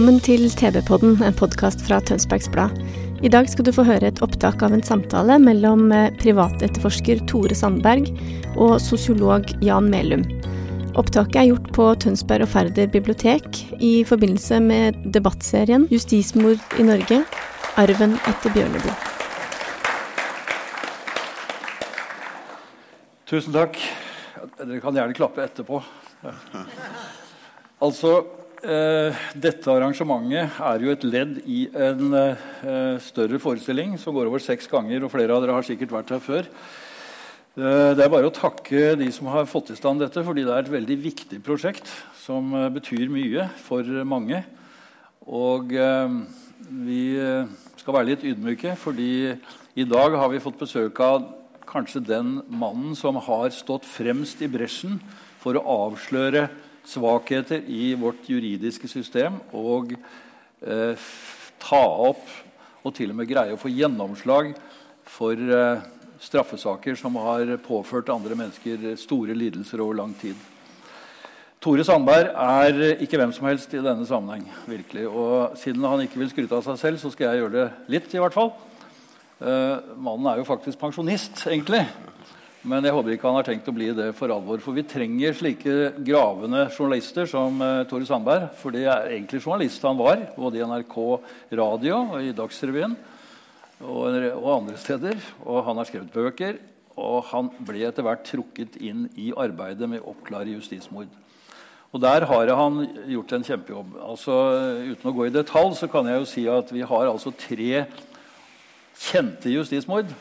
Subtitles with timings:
[0.00, 2.78] Velkommen til TV-podden, en podkast fra Tønsbergs Blad.
[3.20, 7.52] I dag skal du få høre et opptak av en samtale mellom eh, privatetterforsker Tore
[7.52, 8.08] Sandberg
[8.54, 10.24] og sosiolog Jan Melum.
[10.96, 17.20] Opptaket er gjort på Tønsberg og Færder bibliotek i forbindelse med debattserien 'Justismord i Norge
[17.84, 18.98] arven etter Bjørneboe'.
[23.28, 23.76] Tusen takk.
[24.64, 25.84] Dere kan gjerne klappe etterpå.
[27.84, 34.30] Altså, eh, Dette arrangementet er jo et ledd i en eh, større forestilling som går
[34.30, 35.04] over seks ganger.
[35.04, 36.48] og Flere av dere har sikkert vært her før.
[37.58, 40.54] Eh, det er bare å takke de som har fått i stand dette, fordi det
[40.54, 44.44] er et veldig viktig prosjekt som eh, betyr mye for mange.
[45.26, 46.16] Og eh,
[46.86, 47.50] vi eh,
[47.80, 49.34] skal være litt ydmyke, fordi
[49.78, 51.28] i dag har vi fått besøk av
[51.70, 54.98] kanskje den mannen som har stått fremst i bresjen
[55.40, 56.48] for å avsløre
[56.90, 61.08] svakheter i vårt juridiske system og eh,
[61.62, 62.26] ta opp
[62.80, 64.54] og til og med greie å få gjennomslag
[65.10, 65.82] for eh,
[66.20, 70.36] straffesaker som har påført andre mennesker store lidelser over lang tid.
[71.60, 74.46] Tore Sandberg er ikke hvem som helst i denne sammenheng.
[74.64, 75.04] virkelig.
[75.08, 78.14] Og Siden han ikke vil skryte av seg selv, så skal jeg gjøre det litt.
[78.14, 78.54] i hvert fall.
[79.40, 81.82] Eh, mannen er jo faktisk pensjonist, egentlig.
[82.60, 84.60] Men jeg håper ikke han har tenkt å bli det for alvor.
[84.60, 88.50] For vi trenger slike gravende journalister som uh, Tore Sandberg.
[88.60, 90.98] For det er egentlig journalist han var, både i NRK
[91.56, 92.98] Radio og i Dagsrevyen
[93.80, 95.16] og, og andre steder.
[95.46, 96.60] Og han har skrevet bøker.
[97.00, 101.08] Og han ble etter hvert trukket inn i arbeidet med å oppklare justismord.
[101.90, 103.96] Og der har han gjort en kjempejobb.
[104.04, 104.34] Altså,
[104.92, 107.86] uten å gå i detalj så kan jeg jo si at vi har altså tre
[109.00, 110.12] kjente justismord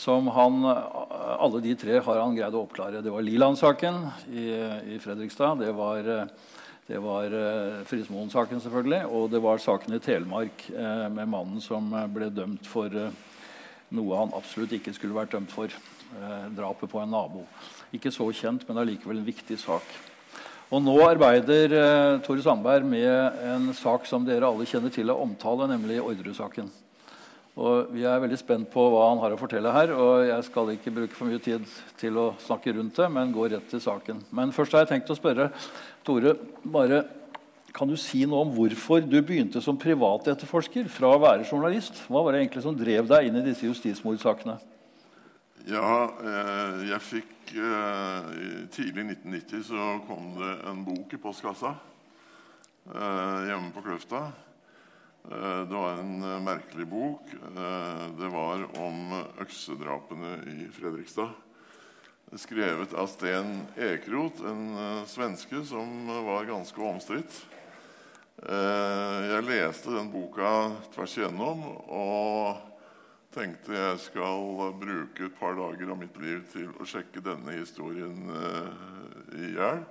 [0.00, 3.02] som han, alle de tre har han greid å oppklare.
[3.04, 3.98] Det var Liland-saken
[4.32, 4.46] i,
[4.94, 5.60] i, Fredrikstad.
[5.60, 6.08] Det var,
[6.88, 9.02] det var uh, Frismoen-saken, selvfølgelig.
[9.12, 13.12] Og det var saken i Telemark eh, med mannen som ble dømt for eh,
[13.92, 15.68] noe han absolutt ikke skulle vært dømt for.
[15.68, 17.44] Eh, drapet på en nabo.
[17.92, 19.84] Ikke så kjent, men allikevel en viktig sak.
[20.70, 21.74] Og nå arbeider
[22.22, 26.70] Tore Sandberg med en sak som dere alle kjenner til å omtale, nemlig Orderud-saken.
[27.60, 29.92] Og Vi er veldig spent på hva han har å fortelle her.
[29.92, 31.66] og Jeg skal ikke bruke for mye tid
[32.00, 34.24] til å snakke rundt det, men gå rett til saken.
[34.32, 35.50] Men først har jeg tenkt å spørre
[36.04, 37.04] Tore bare,
[37.72, 42.00] Kan du si noe om hvorfor du begynte som privatetterforsker fra å være journalist?
[42.08, 44.56] Hva var det egentlig som drev deg inn i disse justismordsakene?
[45.68, 51.74] Ja, eh, jeg fikk eh, Tidlig i 1990 så kom det en bok i postkassa
[52.90, 54.24] eh, hjemme på Kløfta.
[55.28, 57.22] Eh, det var en eh, merkelig bok.
[57.56, 61.30] Eh, det var om øksedrapene i Fredrikstad.
[62.38, 67.40] Skrevet av Sten Ekeroth, en svenske som var ganske omstridt.
[68.38, 70.52] Jeg leste den boka
[70.94, 72.60] tvers igjennom og
[73.34, 78.30] tenkte jeg skal bruke et par dager av mitt liv til å sjekke denne historien
[79.34, 79.82] i hjel.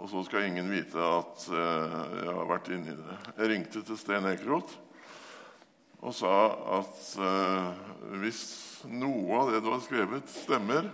[0.00, 3.18] Og så skal ingen vite at uh, jeg har vært inni det.
[3.36, 4.78] Jeg ringte til Sten Ekeroth
[6.02, 6.32] og sa
[6.80, 8.42] at uh, hvis
[8.90, 10.88] noe av det du har skrevet, stemmer,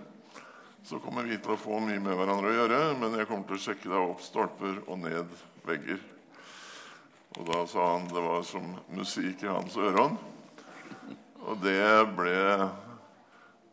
[0.84, 3.56] så kommer vi til å få mye med hverandre å gjøre, men jeg kommer til
[3.56, 5.32] å sjekke deg opp stolper og ned
[5.64, 6.02] vegger.
[7.38, 10.18] Og da sa han det var som musikk i hans øron.
[11.48, 11.80] Og det
[12.18, 12.68] ble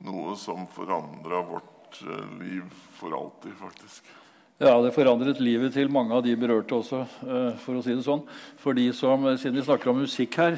[0.06, 2.64] noe som forandra vårt uh, liv
[2.96, 4.16] for alltid, faktisk.
[4.56, 7.02] Ja, Det forandret livet til mange av de berørte også.
[7.28, 8.24] Eh, for å si det sånn.
[8.56, 10.58] For de som, eh, Siden vi snakker om musikk her,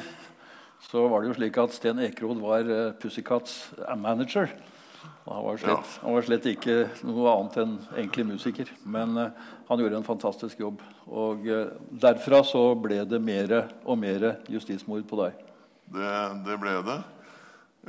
[0.80, 4.48] så var det jo slik at Sten Ekerod var uh, Pussycats manager.
[5.26, 6.00] Han var, slett, ja.
[6.02, 8.70] han var, slett, ikke noe annet enn egentlig musiker.
[8.86, 9.18] Men
[9.68, 10.80] han gjorde en fantastisk jobb.
[11.10, 11.42] Og
[11.90, 15.34] derfra så ble det mer og mer justismord på deg.
[15.90, 16.14] Det,
[16.46, 17.02] det ble det.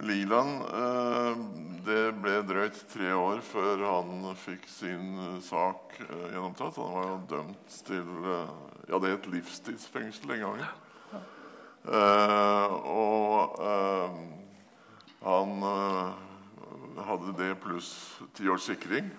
[0.01, 1.38] Liland eh,
[1.86, 6.78] Det ble drøyt tre år før han fikk sin eh, sak eh, gjennomtatt.
[6.80, 8.30] Han var jo dømt til
[8.90, 10.69] Ja, det er et livstidsfengsel den gangen.
[12.90, 13.60] og
[15.22, 15.51] han
[17.06, 17.92] hadde det pluss
[18.34, 19.12] ti års sikring.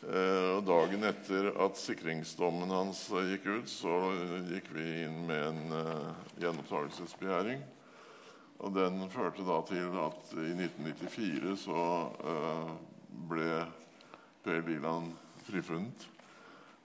[0.00, 3.98] og dagen etter at sikringsdommen hans gikk ut, så
[4.48, 5.60] gikk vi inn med en
[6.40, 7.60] gjenopptakelsesbegjæring.
[8.60, 11.84] Og den førte da til at i 1994 så
[12.20, 12.72] uh,
[13.30, 13.64] ble
[14.44, 15.14] Per Liland
[15.46, 16.06] frifunnet.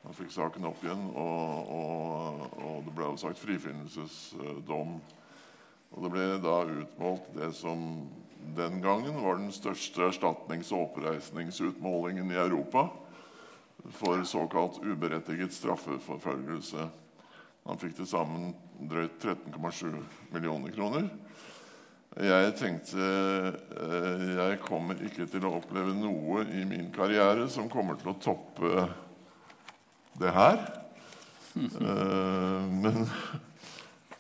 [0.06, 5.00] Han fikk saken opp igjen, og, og, og det ble sagt frifinnelsesdom.
[5.96, 8.06] Og det ble da utmålt det som
[8.56, 12.90] den gangen var den største erstatnings- og oppreisningsutmålingen i Europa
[13.96, 16.88] for såkalt uberettiget straffeforfølgelse.
[17.66, 18.54] Han fikk til sammen
[18.90, 19.98] drøyt 13,7
[20.34, 21.10] millioner kroner.
[22.16, 23.06] Jeg tenkte
[23.76, 28.20] eh, jeg kommer ikke til å oppleve noe i min karriere som kommer til å
[28.24, 28.86] toppe
[30.22, 30.62] det her.
[31.60, 33.04] Eh, men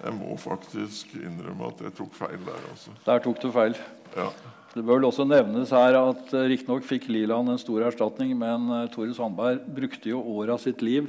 [0.01, 2.67] jeg må faktisk innrømme at jeg tok feil der.
[2.73, 2.97] Altså.
[3.05, 3.79] Der tok du feil.
[4.17, 4.27] Ja.
[4.75, 8.67] Det bør vel også nevnes her at uh, Riktignok fikk Liland en stor erstatning, men
[8.91, 11.07] Tore Sandberg brukte jo året av sitt liv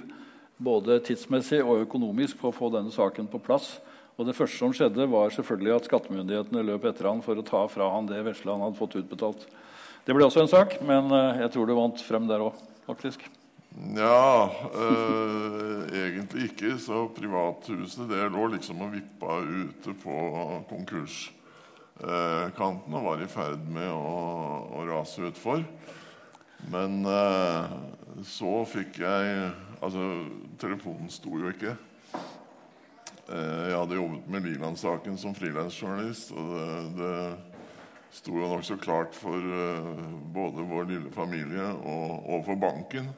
[0.56, 3.76] både tidsmessig og økonomisk på å få denne saken på plass.
[4.16, 7.66] Og Det første som skjedde, var selvfølgelig at skattemyndighetene løp etter han for å ta
[7.68, 9.42] fra han det vesle han hadde fått utbetalt.
[10.06, 12.54] Det ble også en sak, men uh, jeg tror det vant frem der òg,
[12.86, 13.20] faktisk.
[13.76, 16.80] Ja, eh, egentlig ikke.
[16.80, 20.14] Så privathuset det lå liksom og vippa ute på
[20.70, 25.60] konkurskanten og var i ferd med å, å rase utfor.
[26.72, 27.68] Men eh,
[28.24, 30.24] så fikk jeg Altså,
[30.56, 31.76] telefonen sto jo ikke.
[33.26, 36.66] Eh, jeg hadde jobbet med Liland-saken som frilansjournalist, og det,
[37.00, 43.10] det sto jo nokså klart for uh, både vår lille familie og, og for banken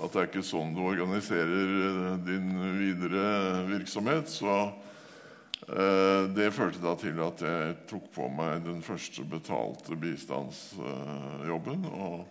[0.00, 2.50] at det er ikke sånn du organiserer uh, din
[2.80, 4.30] videre virksomhet.
[4.30, 4.62] Så
[6.34, 11.84] det førte da til at jeg tok på meg den første betalte bistandsjobben.
[11.92, 12.24] og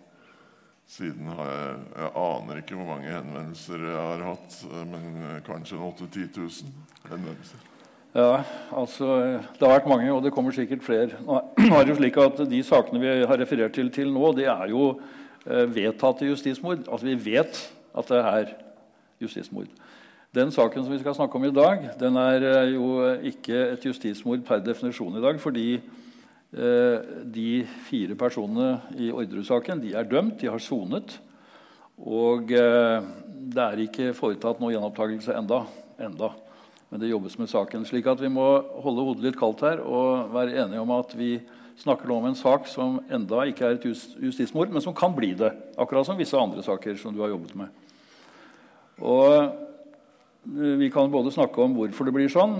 [0.90, 4.56] siden har jeg Jeg aner ikke hvor mange henvendelser jeg har hatt,
[4.90, 6.89] men kanskje 8000-10 000 henvendelser.
[8.14, 8.42] Ja,
[8.74, 9.06] altså,
[9.54, 11.20] Det har vært mange, og det kommer sikkert flere.
[11.22, 11.38] Nå
[11.76, 14.72] er det jo slik at De sakene vi har referert til til nå, det er
[14.72, 14.88] jo
[15.46, 16.82] eh, vedtatte justismord.
[16.88, 17.62] Altså Vi vet
[17.98, 18.52] at det er
[19.20, 19.70] justismord.
[20.34, 23.86] Den saken som vi skal snakke om i dag, den er eh, jo ikke et
[23.86, 25.80] justismord per definisjon i dag, fordi
[26.50, 26.98] Eh,
[27.30, 31.20] de fire personene i Orderud-saken er dømt, de har sonet.
[32.00, 35.60] Og det er ikke foretatt noe gjenopptakelse enda,
[36.00, 36.32] enda.
[36.90, 37.86] Men det jobbes med saken.
[37.86, 38.44] slik at vi må
[38.82, 41.36] holde hodet litt kaldt her og være enige om at vi
[41.80, 45.32] snakker nå om en sak som enda ikke er et justismord, men som kan bli
[45.38, 45.52] det.
[45.78, 47.70] Akkurat som visse andre saker som du har jobbet med.
[49.00, 49.54] Og
[50.80, 52.58] vi kan både snakke om hvorfor det blir sånn.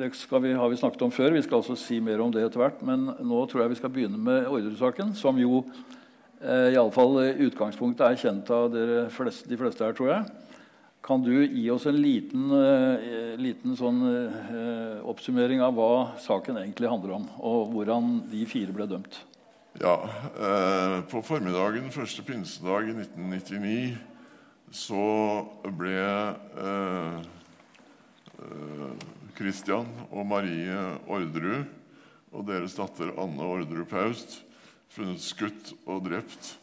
[0.00, 1.34] Det vi, har vi snakket om før.
[1.36, 2.82] Vi skal også si mer om det etter hvert.
[2.84, 5.62] Men nå tror jeg vi skal begynne med Orderud-saken, som jo
[6.42, 8.76] eh, iallfall i utgangspunktet er kjent av
[9.14, 10.49] fleste, de fleste her, tror jeg.
[11.02, 16.90] Kan du gi oss en liten, eh, liten sånn, eh, oppsummering av hva saken egentlig
[16.90, 19.18] handler om, og hvordan de fire ble dømt?
[19.80, 19.96] Ja.
[19.96, 23.98] Eh, på formiddagen første pinsedag i 1999
[24.70, 26.04] så ble
[29.34, 30.76] Kristian og Marie
[31.08, 31.66] Orderud
[32.32, 34.42] og deres datter Anne Orderud Paust
[34.92, 36.59] funnet skutt og drept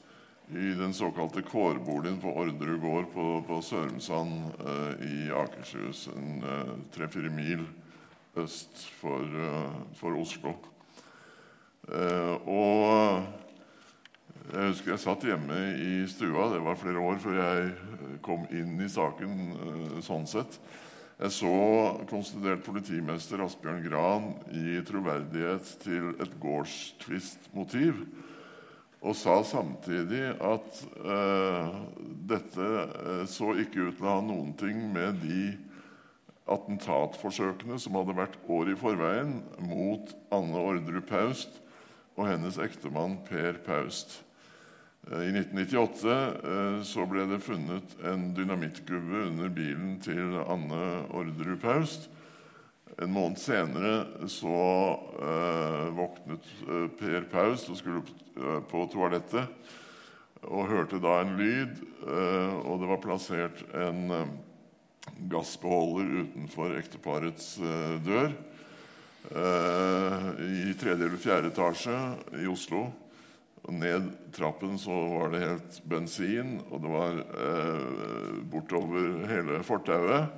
[0.55, 7.31] i den såkalte kårboligen på Orderud gård på, på Sørumsand eh, i Akershus, eh, tre-fire
[7.33, 7.65] mil
[8.39, 10.55] øst for, eh, for Oslo.
[12.47, 13.23] Og
[14.51, 16.49] jeg husker jeg satt hjemme i stua.
[16.51, 20.01] Det var flere år før jeg kom inn i saken.
[20.03, 20.59] Sånn sett.
[21.17, 21.53] Jeg så
[22.11, 28.03] konstituert politimester Asbjørn Gran gi troverdighet til et gårdstvistmotiv.
[29.05, 31.75] Og sa samtidig at eh,
[32.31, 32.69] dette
[33.29, 35.51] så ikke ut til å ha noen ting med de
[36.47, 39.37] attentatforsøkene som hadde vært år i forveien
[39.67, 41.59] mot Anne Orderud Paust
[42.17, 44.21] og hennes ektemann Per Paust.
[45.11, 51.59] Eh, I 1998 eh, så ble det funnet en dynamittgubbe under bilen til Anne Orderud
[51.61, 52.09] Paust.
[52.97, 54.59] En måned senere så
[55.21, 59.53] eh, våknet eh, Per Paus og skulle eh, på toalettet.
[60.47, 61.77] Og hørte da en lyd,
[62.07, 64.31] eh, og det var plassert en
[65.29, 67.55] gassbeholder utenfor ekteparets
[68.05, 68.33] dør.
[69.27, 71.95] I tredje eller fjerde etasje
[72.43, 72.85] i Oslo.
[73.67, 80.29] Ned trappen så var det helt bensin, og det var eh, bortover hele fortauet.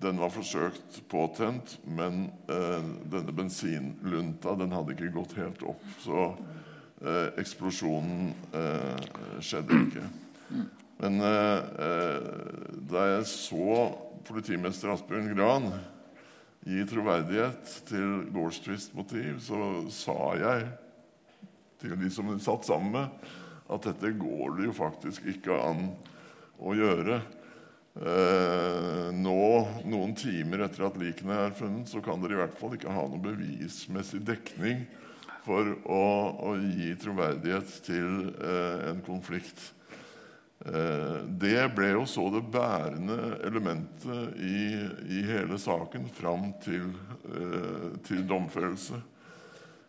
[0.00, 5.84] Den var forsøkt påtent, men eh, denne bensinlunta den hadde ikke gått helt opp.
[6.02, 6.24] Så
[7.04, 9.06] eh, eksplosjonen eh,
[9.44, 10.08] skjedde ikke.
[11.00, 12.28] Men eh, eh,
[12.90, 13.78] da jeg så
[14.26, 15.70] politimester Asbjørn Gran
[16.64, 19.60] gi troverdighet til gårdstvistmotiv, så
[19.92, 20.68] sa jeg
[21.82, 23.32] til de som satt sammen med,
[23.74, 25.88] at dette går det jo faktisk ikke an
[26.60, 27.20] å gjøre.
[27.94, 29.42] Eh, nå,
[29.86, 33.06] noen timer etter at likene er funnet, så kan dere i hvert fall ikke ha
[33.06, 34.82] noe bevismessig dekning
[35.44, 36.02] for å,
[36.50, 39.62] å gi troverdighet til eh, en konflikt.
[40.64, 44.60] Eh, det ble jo så det bærende elementet i,
[45.12, 46.88] i hele saken fram til,
[47.28, 49.00] eh, til domfellelse.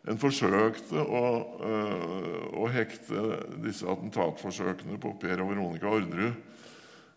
[0.05, 1.27] En forsøkte å,
[1.65, 6.35] eh, å, hekte disse attentatforsøkene på Per og Veronica Orderud,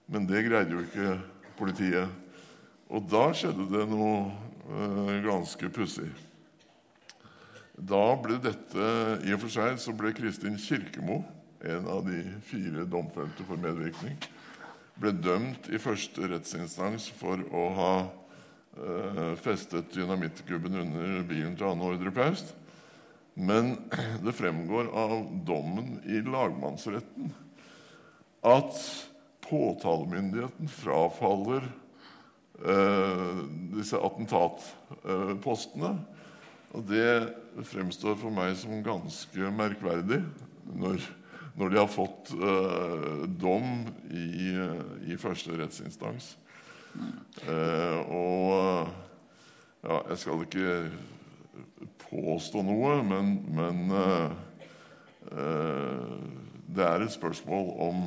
[0.08, 1.18] men det greide jo ikke
[1.58, 2.08] politiet.
[2.88, 6.08] Og da skjedde det noe ganske pussig.
[7.78, 8.86] Da ble dette
[9.24, 11.20] I og for seg så ble Kristin Kirkemo
[11.64, 14.18] en av de fire domfelte for medvirkning,
[14.98, 21.90] ble dømt i første rettsinstans for å ha uh, festet dynamittgubben under bilen til Anne
[21.90, 22.54] Ordre Paust.
[23.34, 23.76] Men
[24.24, 27.32] det fremgår av dommen i lagmannsretten
[28.46, 28.82] at
[29.48, 31.66] påtalemyndigheten frafaller
[32.64, 33.42] eh,
[33.74, 35.92] disse attentatpostene.
[36.76, 40.20] Og det fremstår for meg som ganske merkverdig
[40.68, 41.00] når
[41.58, 43.82] når de har fått eh, dom
[44.14, 44.54] i,
[45.10, 46.36] i, første rettsinstans.
[47.42, 48.86] Eh, og
[49.82, 50.76] ja, jeg skal ikke
[52.04, 54.30] påstå noe, men, men uh,
[56.66, 58.00] det er et spørsmål om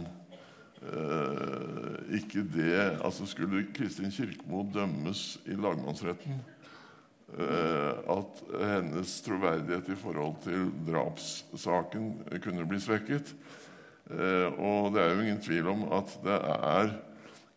[2.18, 6.40] ikke det altså Skulle Kristin Kirkemo dømmes i lagmannsretten,
[7.38, 12.10] at hennes troverdighet i forhold til drapssaken
[12.44, 13.36] kunne bli svekket.
[14.12, 16.96] Eh, og det er jo ingen tvil om at det er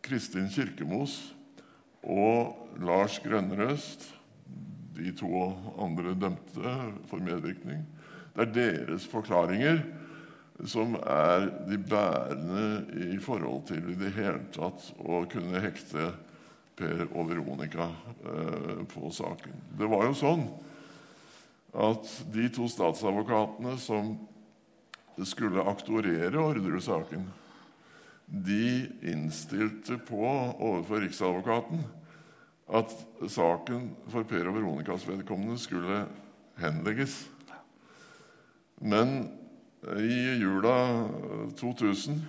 [0.05, 1.17] Kristin Kirkemos
[2.03, 4.11] og Lars Grønnerøst,
[4.95, 5.31] de to
[5.81, 6.75] andre dømte
[7.09, 7.81] for medvirkning,
[8.35, 9.81] det er deres forklaringer
[10.63, 12.67] som er de bærende
[13.11, 16.13] i forhold til i det hele tatt å kunne hekte
[16.75, 17.89] Per og Veronica
[18.27, 19.59] eh, på saken.
[19.79, 20.45] Det var jo sånn
[21.75, 24.13] at de to statsadvokatene som
[25.27, 27.23] skulle aktorere Orderud-saken,
[28.25, 31.83] de innstilte på overfor Riksadvokaten
[32.75, 32.91] at
[33.29, 36.05] saken for Per og Veronicas vedkommende skulle
[36.59, 37.19] henlegges.
[38.81, 39.27] Men
[39.85, 40.77] i jula
[41.59, 42.21] 2000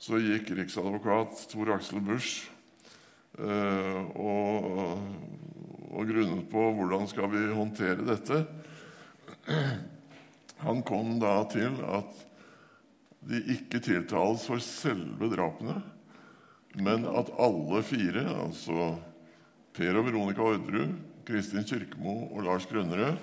[0.00, 2.46] så gikk riksadvokat Tor Aksel Busch
[3.36, 4.96] eh, og,
[5.90, 8.40] og grunnet på hvordan skal vi håndtere dette.
[10.64, 12.24] Han kom da til at
[13.28, 15.76] de ikke tiltales for selve drapene,
[16.80, 18.94] men at alle fire, altså
[19.76, 20.96] Per og Veronica Orderud,
[21.28, 23.20] Kristin Kirkemo og Lars Grønnerød,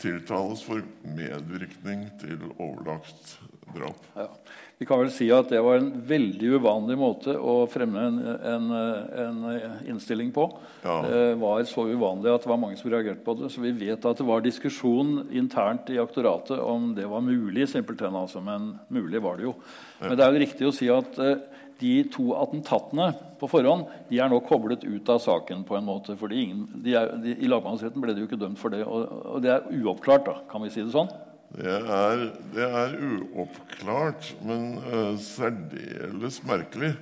[0.00, 3.38] tiltales for medvirkning til overlagt
[3.74, 4.10] drap.
[4.16, 4.28] Ja.
[4.80, 8.14] Vi kan vel si at det var en veldig uvanlig måte å fremme en,
[8.48, 9.42] en, en
[9.92, 10.46] innstilling på.
[10.80, 10.94] Ja.
[11.04, 13.50] Det var så uvanlig at det var mange som reagerte på det.
[13.52, 17.68] Så vi vet at det var diskusjon internt i aktoratet om det var mulig.
[17.68, 19.54] simpelthen altså, Men mulig var det jo.
[20.00, 21.34] Men det er jo riktig å si at uh,
[21.80, 23.10] de to attentatene
[23.40, 25.64] på forhånd de er nå koblet ut av saken.
[25.64, 28.60] på en måte, fordi ingen, de er, de, I lagmannsretten ble de jo ikke dømt
[28.60, 28.84] for det.
[28.84, 31.10] Og, og det er uoppklart, da, kan vi si det sånn?
[31.50, 36.92] Det er, det er uoppklart, men uh, særdeles merkelig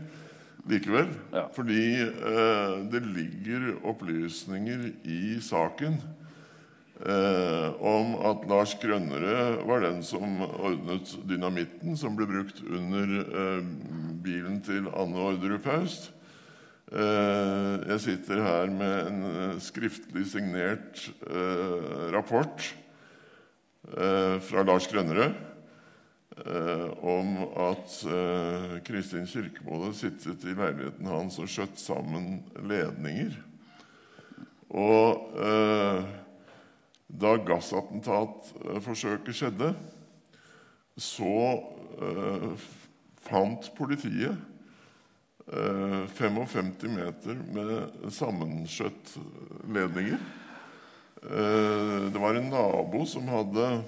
[0.69, 1.11] likevel.
[1.35, 1.49] Ja.
[1.53, 5.99] Fordi uh, det ligger opplysninger i saken
[7.03, 13.63] uh, om at Lars Grønnere var den som ordnet dynamitten som ble brukt under
[14.25, 16.13] bilen til Anne Orderud Paust.
[16.89, 21.03] jeg sitter her med en skriftlig signert
[22.15, 22.65] rapport
[23.97, 25.33] Eh, fra Lars Grønnerød
[26.47, 33.33] eh, om at eh, Kristin Kirkemo sittet i leiligheten hans og skjøtt sammen ledninger.
[34.69, 35.33] Og
[37.09, 39.73] da gassattentatforsøket skjedde,
[40.99, 41.63] så
[43.25, 44.37] fant politiet
[45.49, 49.15] 55 meter med sammenskjøtt
[49.73, 50.19] ledninger.
[51.23, 53.81] Eh, det var en nabo som hadde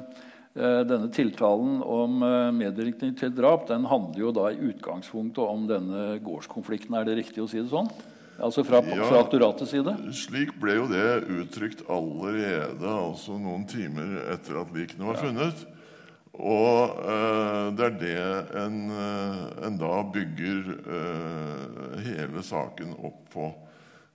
[0.57, 6.19] denne tiltalen om eh, medvirkning til drap, den handler jo da i utgangspunktet om denne
[6.25, 6.97] gårdskonflikten.
[6.97, 7.91] Er det riktig å si det sånn?
[8.37, 9.05] Altså fra, Ja.
[9.09, 9.95] fra aktoratets side?
[10.13, 15.63] Slik ble jo det uttrykt allerede altså noen timer etter at likene var funnet.
[16.37, 20.67] Og eh, det er det en, eh, en da bygger
[20.99, 23.49] eh, hele saken opp på.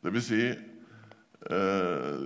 [0.05, 0.43] Det vil si
[1.49, 2.19] eh,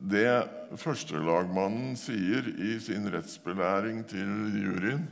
[0.00, 5.02] Det førstelagmannen sier i sin rettsbelæring til juryen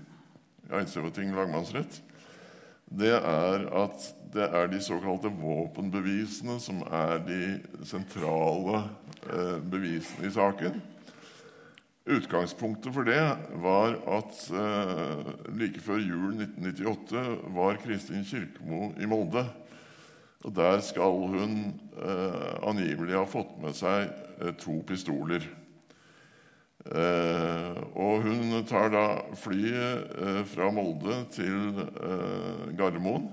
[0.65, 2.01] i Eidsivating lagmannsrett,
[2.89, 7.41] det er at det er de såkalte våpenbevisene som er de
[7.89, 8.83] sentrale
[9.29, 10.81] eh, bevisene i saken.
[12.09, 13.21] Utgangspunktet for det
[13.61, 17.25] var at eh, like før jul 1998
[17.57, 19.45] var Kristin Kirkemo i Molde.
[20.47, 24.07] Og Der skal hun eh, angivelig ha fått med seg
[24.39, 25.43] eh, to pistoler.
[26.87, 33.27] Eh, og hun tar da flyet eh, fra Molde til eh, Gardermoen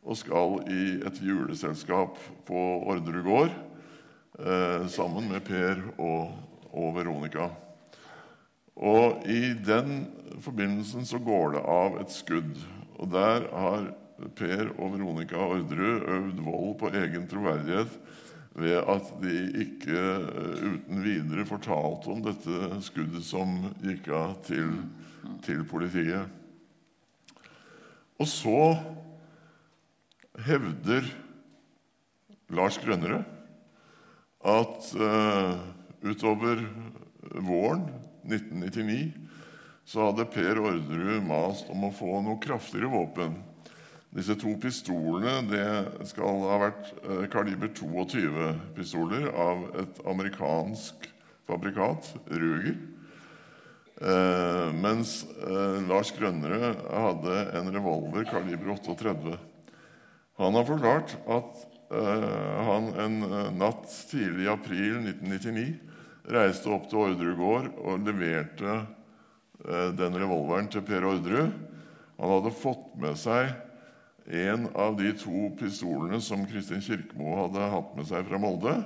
[0.00, 2.16] og skal i et juleselskap
[2.48, 3.50] på Orderud gård
[4.38, 6.30] eh, sammen med Per og,
[6.72, 7.50] og Veronica.
[8.80, 10.06] Og i den
[10.40, 12.54] forbindelsen så går det av et skudd.
[12.96, 13.90] Og der har
[14.36, 17.98] Per og Veronica Orderud øvd vold på egen troverdighet
[18.60, 24.74] ved at de ikke eh, uten videre fortalte om dette skuddet som gikk av til,
[25.46, 26.26] til politiet.
[28.20, 28.60] Og så
[30.44, 31.06] hevder
[32.52, 33.22] Lars Grønnerød
[34.50, 35.60] at uh,
[36.02, 36.62] utover
[37.44, 37.84] våren
[38.24, 39.12] 1999
[39.90, 43.36] så hadde Per Orderud mast om å få noe kraftigere våpen.
[44.10, 51.06] Disse to pistolene det skal ha vært eh, kaliber 22-pistoler av et amerikansk
[51.46, 52.74] fabrikat, Ruger.
[54.00, 59.38] Eh, mens eh, Lars Grønnerød hadde en revolver kaliber 38.
[60.42, 63.16] Han har forklart at han en
[63.58, 65.64] natt tidlig i april 1999
[66.30, 68.76] reiste opp til Orderud gård og leverte
[69.98, 71.50] den revolveren til Per Orderud.
[72.22, 73.50] Han hadde fått med seg
[74.30, 78.76] en av de to pistolene som Kristin Kirkemo hadde hatt med seg fra Molde,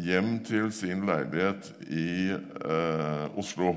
[0.00, 3.74] hjem til sin leilighet i eh, Oslo.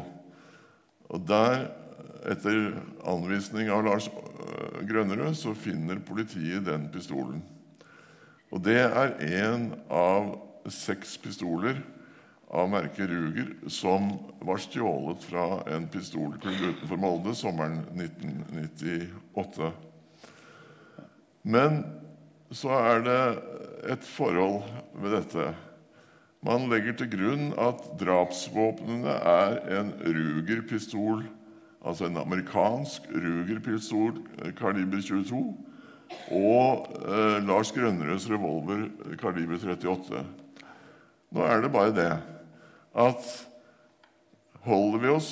[1.11, 1.67] Og der,
[2.31, 7.43] etter anvisning av Lars eh, Grønnerød, så finner politiet den pistolen.
[8.51, 10.31] Og det er en av
[10.71, 11.81] seks pistoler
[12.47, 19.71] av merket Ruger som var stjålet fra en pistolklubb utenfor Molde sommeren 1998.
[21.47, 21.79] Men
[22.51, 23.21] så er det
[23.93, 24.65] et forhold
[24.99, 25.47] ved dette.
[26.43, 31.23] Man legger til grunn at drapsvåpnene er en Ruger-pistol,
[31.81, 35.39] altså en amerikansk Ruger-pistol eh, kaliber 22,
[36.35, 38.85] og eh, Lars Grønnerøds revolver
[39.19, 40.23] kaliber 38.
[41.31, 42.11] Nå er det bare det
[42.97, 43.31] at
[44.67, 45.31] holder vi oss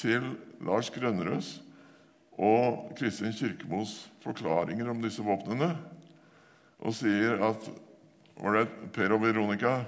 [0.00, 0.32] til
[0.64, 1.58] Lars Grønnerøds
[2.40, 5.74] og Kristin Kirkemos forklaringer om disse våpnene
[6.80, 7.66] og sier at
[8.94, 9.82] Per og Veronica,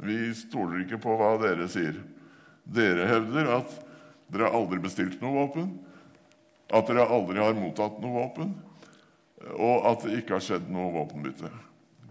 [0.00, 1.98] vi stoler ikke på hva dere sier.
[2.64, 3.74] Dere hevder at
[4.32, 5.74] dere aldri har bestilt noe våpen,
[6.72, 8.54] at dere aldri har mottatt noe våpen,
[9.60, 11.52] og at det ikke har skjedd noe våpenbytte.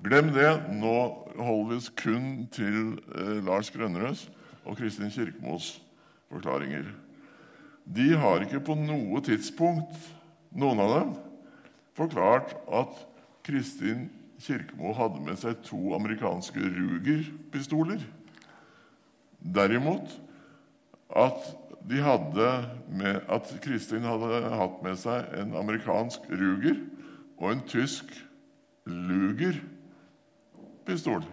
[0.06, 0.52] Glem det.
[0.78, 0.94] Nå
[1.34, 4.28] holder vi oss kun til eh, Lars Grønnerøds
[4.68, 5.78] og Kristin Kirkemos
[6.30, 6.86] forklaringer.
[7.88, 9.96] De har ikke på noe tidspunkt,
[10.58, 11.14] noen av dem,
[11.98, 12.98] forklart at
[13.48, 14.10] Kristin
[14.44, 18.02] Kirkemo hadde med seg to amerikanske Ruger-pistoler.
[19.40, 20.12] Derimot
[21.16, 21.56] at,
[21.88, 26.76] de hadde med, at Kristin hadde hatt med seg en amerikansk Ruger
[27.40, 28.12] og en tysk
[28.84, 31.24] Luger-pistol.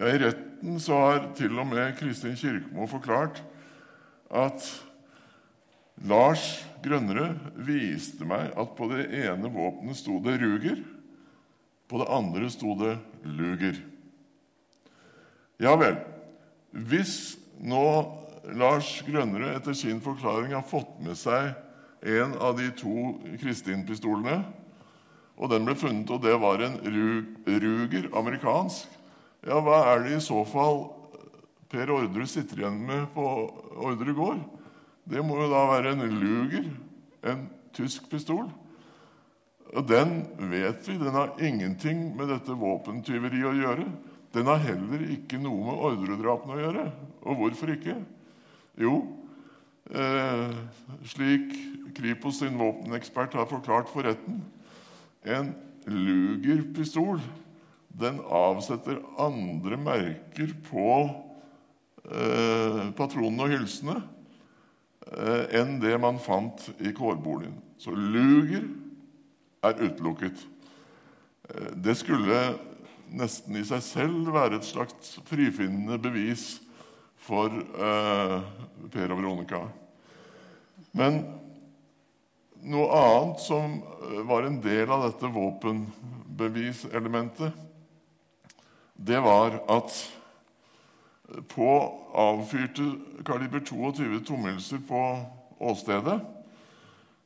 [0.00, 3.36] Ja, I retten så har til og med Kristin Kirkemo forklart
[4.30, 4.64] at
[6.08, 10.80] Lars Grønnerud viste meg at på det ene våpenet sto det Ruger,
[11.88, 13.78] på det andre sto det Luger.
[15.62, 16.00] Ja vel.
[16.74, 17.84] Hvis nå
[18.58, 21.54] Lars Grønnerud etter sin forklaring har fått med seg
[22.04, 24.42] en av de to Kristin-pistolene,
[25.34, 29.00] og den ble funnet, og det var en Ruger amerikansk,
[29.44, 30.86] Ja, hva er det i så fall
[31.74, 33.22] Per Ordre sitter igjen med på
[33.82, 34.42] Ordre gård?
[35.10, 36.68] Det må jo da være en Luger,
[37.26, 38.46] en tysk pistol.
[39.74, 40.20] Og den
[40.52, 43.88] vet vi, den har ingenting med dette våpentyveriet å gjøre.
[44.34, 46.86] Den har heller ikke noe med ordredrapene å gjøre.
[47.26, 47.98] Og hvorfor ikke?
[48.78, 48.94] Jo,
[49.90, 50.54] eh,
[51.10, 51.58] slik
[51.94, 54.40] Kripos sin våpenekspert har forklart for retten
[55.22, 55.52] En
[55.86, 57.20] Luger-pistol
[57.94, 60.88] den avsetter andre merker på
[62.04, 63.94] patronene og hylsene
[65.08, 67.56] eh, enn det man fant i kårboligen.
[67.80, 68.64] Så Luger
[69.64, 70.46] er utelukket.
[71.48, 72.54] Eh, det skulle
[73.14, 76.60] nesten i seg selv være et slags frifinnende bevis
[77.24, 78.42] for eh,
[78.92, 79.60] Per og Veronica.
[80.94, 81.12] Men
[82.64, 87.52] noe annet som eh, var en del av dette våpenbeviselementet,
[88.94, 89.90] det var at
[91.48, 91.68] på
[92.20, 92.84] avfyrte
[93.24, 95.00] kaliber 22 tomhylser på
[95.64, 96.20] åstedet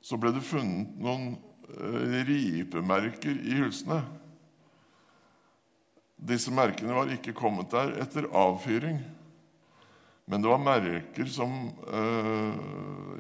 [0.01, 1.33] så ble det funnet noen
[1.75, 4.01] eh, ripemerker i hylsene.
[6.19, 9.01] Disse merkene var ikke kommet der etter avfyring.
[10.29, 11.53] Men det var merker som
[11.89, 12.57] eh,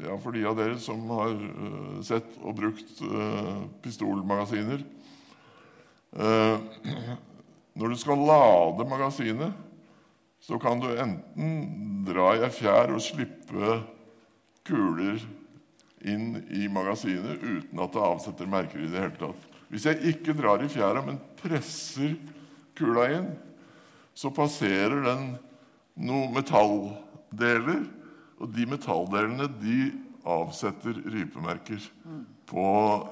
[0.05, 3.01] ja, For de av dere som har eh, sett og brukt
[3.85, 4.85] pistolmagasiner
[7.79, 9.53] Når du skal lade magasinet,
[10.40, 13.81] så kan du enten dra i ei fjær og slippe
[14.68, 15.20] kuler
[16.07, 19.59] inn i magasinet uten at det avsetter merker i det hele tatt.
[19.68, 22.14] Hvis jeg ikke drar i fjæra, men presser
[22.79, 23.29] kula inn,
[24.16, 25.31] så passerer den
[25.98, 27.85] noen metalldeler.
[28.38, 29.90] Og de metalldelene de
[30.29, 31.83] avsetter rypemerker
[32.48, 32.66] på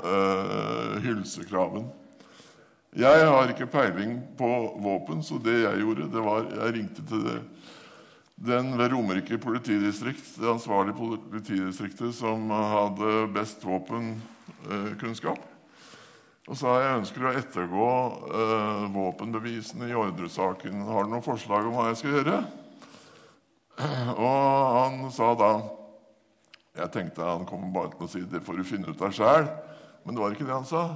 [0.06, 1.88] uh, hylsekraven.
[2.96, 4.48] Jeg har ikke peiling på
[4.80, 7.40] våpen, så det jeg gjorde, det var Jeg ringte til det,
[8.36, 15.44] den ved Romerike politidistrikt, det ansvarlige politidistriktet som hadde best våpenkunnskap.
[16.46, 17.88] Og sa jeg ønsker å ettergå
[18.30, 20.84] eh, våpenbevisene i ordresaken.
[20.86, 22.36] Har du noen forslag om hva jeg skal gjøre?
[24.28, 25.50] Og han sa da
[26.76, 29.50] Jeg tenkte han kom bare til å si det får du finne ut av sjæl.
[30.04, 30.86] Men det var ikke det han sa.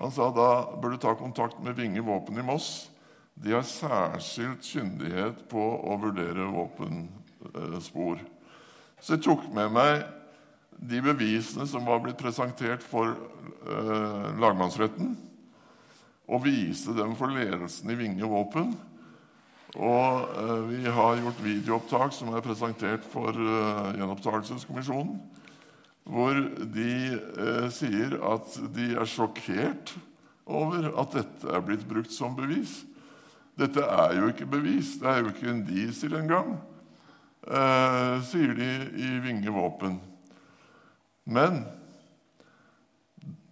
[0.00, 0.48] Han sa da
[0.80, 2.88] bør du ta kontakt med Vinge våpen i Moss.
[3.34, 8.20] De har særskilt kyndighet på å vurdere våpenspor.
[9.02, 10.04] Så jeg tok med meg
[10.82, 15.14] de bevisene som var blitt presentert for eh, lagmannsretten,
[16.32, 18.72] og viste dem for ledelsen i Vinge våpen.
[19.72, 25.16] Og eh, vi har gjort videoopptak som er presentert for eh, Gjenopptakelseskommisjonen.
[26.02, 26.34] Hvor
[26.74, 29.94] de eh, sier at de er sjokkert
[30.50, 32.80] over at dette er blitt brukt som bevis.
[33.58, 34.96] Dette er jo ikke bevis.
[35.00, 36.56] Det er jo ikke en diesel engang,
[37.46, 40.00] eh, sier de i Vinge våpen.
[41.24, 41.62] Men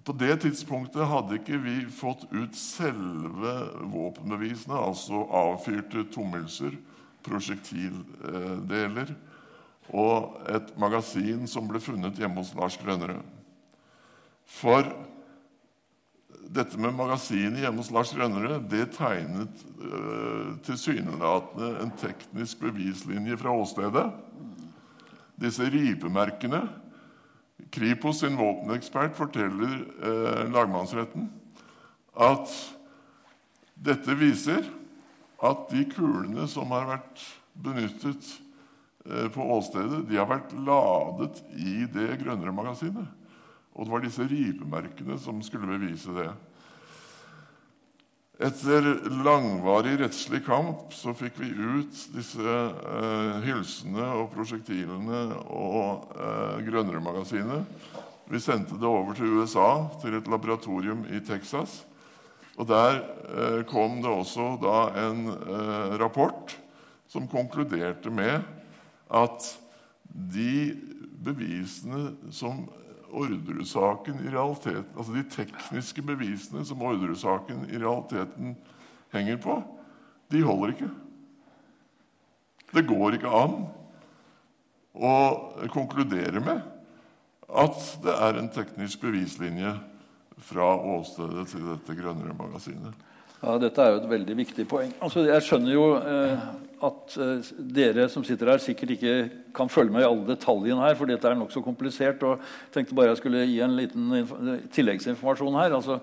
[0.05, 3.53] på det tidspunktet hadde ikke vi fått ut selve
[3.93, 6.75] våpenbevisene, altså avfyrte tommelser,
[7.23, 9.13] prosjektildeler
[9.91, 13.23] og et magasin som ble funnet hjemme hos Lars Grønnerød.
[14.51, 14.87] For
[16.51, 23.55] dette med magasinet hjemme hos Lars Grønnerød det tegnet øh, tilsynelatende en teknisk bevislinje fra
[23.55, 24.07] åstedet.
[25.41, 26.65] Disse ripemerkene
[27.71, 31.29] Kripos sin våpenekspert forteller eh, lagmannsretten
[32.19, 32.51] at
[33.79, 34.67] dette viser
[35.45, 37.23] at de kulene som har vært
[37.55, 38.27] benyttet
[39.35, 43.09] på åstedet, de har vært ladet i det grønnere magasinet.
[43.73, 46.29] Og det var disse ripemerkene som skulle bevise det.
[48.41, 48.87] Etter
[49.21, 57.69] langvarig rettslig kamp så fikk vi ut disse eh, hylsene og prosjektilene og eh, Grønnerud-magasinet.
[58.33, 61.83] Vi sendte det over til USA, til et laboratorium i Texas.
[62.57, 66.57] Og Der eh, kom det også da en eh, rapport
[67.13, 68.41] som konkluderte med
[69.11, 69.47] at
[70.11, 70.77] de
[71.25, 72.65] bevisene som
[73.11, 78.55] Orderud-saken i realiteten, altså de tekniske bevisene som Orderud-saken i realiteten
[79.15, 79.59] henger på,
[80.31, 80.91] de holder ikke.
[82.71, 83.57] Det går ikke an
[84.95, 85.15] å
[85.75, 86.63] konkludere med
[87.51, 89.73] at det er en teknisk bevislinje
[90.47, 92.95] fra åstedet til dette grønnere magasinet.
[93.41, 94.93] Ja, Dette er jo et veldig viktig poeng.
[95.03, 96.43] Altså, jeg skjønner jo eh,
[96.87, 99.15] at eh, dere som sitter her, sikkert ikke
[99.57, 102.21] kan følge med i alle detaljene her, for dette er nokså komplisert.
[102.25, 104.05] og jeg tenkte bare jeg skulle gi en liten
[104.73, 105.71] tilleggsinformasjon her.
[105.77, 105.95] Altså,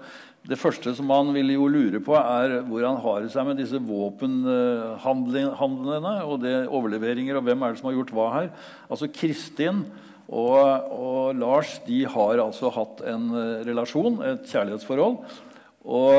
[0.48, 3.80] det første som man vil jo lure på, er hvordan har det seg med disse
[3.84, 8.50] våpenhandlene og det overleveringer, og hvem er det som har gjort hva her?
[8.88, 9.78] Altså Kristin
[10.28, 10.60] og,
[10.92, 15.16] og Lars de har altså hatt en eh, relasjon, et kjærlighetsforhold.
[15.88, 16.14] Og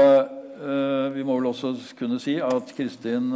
[1.14, 3.31] vi må vel også kunne si at Kristin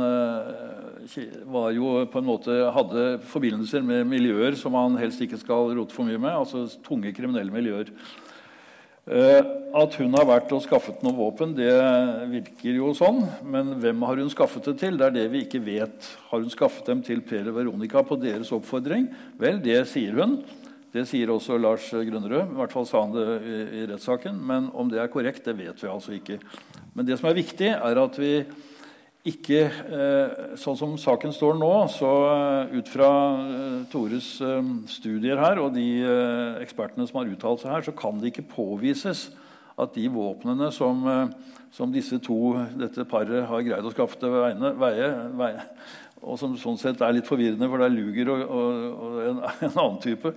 [1.48, 5.94] var jo på en måte hadde forbindelser med miljøer som man helst ikke skal rote
[5.94, 7.90] for mye med, altså tunge kriminelle miljøer.
[9.02, 9.42] Uh,
[9.74, 11.72] at hun har vært og skaffet noe våpen, det
[12.30, 13.18] virker jo sånn.
[13.42, 14.98] Men hvem har hun skaffet det til?
[15.00, 16.06] Det er det vi ikke vet.
[16.28, 19.08] Har hun skaffet dem til Per og Veronica på deres oppfordring?
[19.42, 20.38] Vel, det sier hun.
[20.92, 22.52] Det sier også Lars Grunnerød.
[22.52, 23.26] I hvert fall sa han det
[23.80, 24.38] i rettssaken.
[24.38, 26.38] Men om det er korrekt, det vet vi altså ikke.
[26.94, 28.34] Men det som er viktig, er at vi
[29.28, 34.34] ikke eh, Sånn som saken står nå, så eh, ut fra eh, Tores
[34.90, 35.86] studier her og de
[36.62, 39.28] ekspertene som har uttalt seg her, så kan det ikke påvises
[39.78, 41.06] at de våpnene som,
[41.72, 44.34] som disse to, dette paret har greid å skaffe til
[44.82, 45.56] veie
[46.22, 49.40] og som sånn sett er litt forvirrende, for det er Luger og, og, og en,
[49.66, 50.34] en, annen type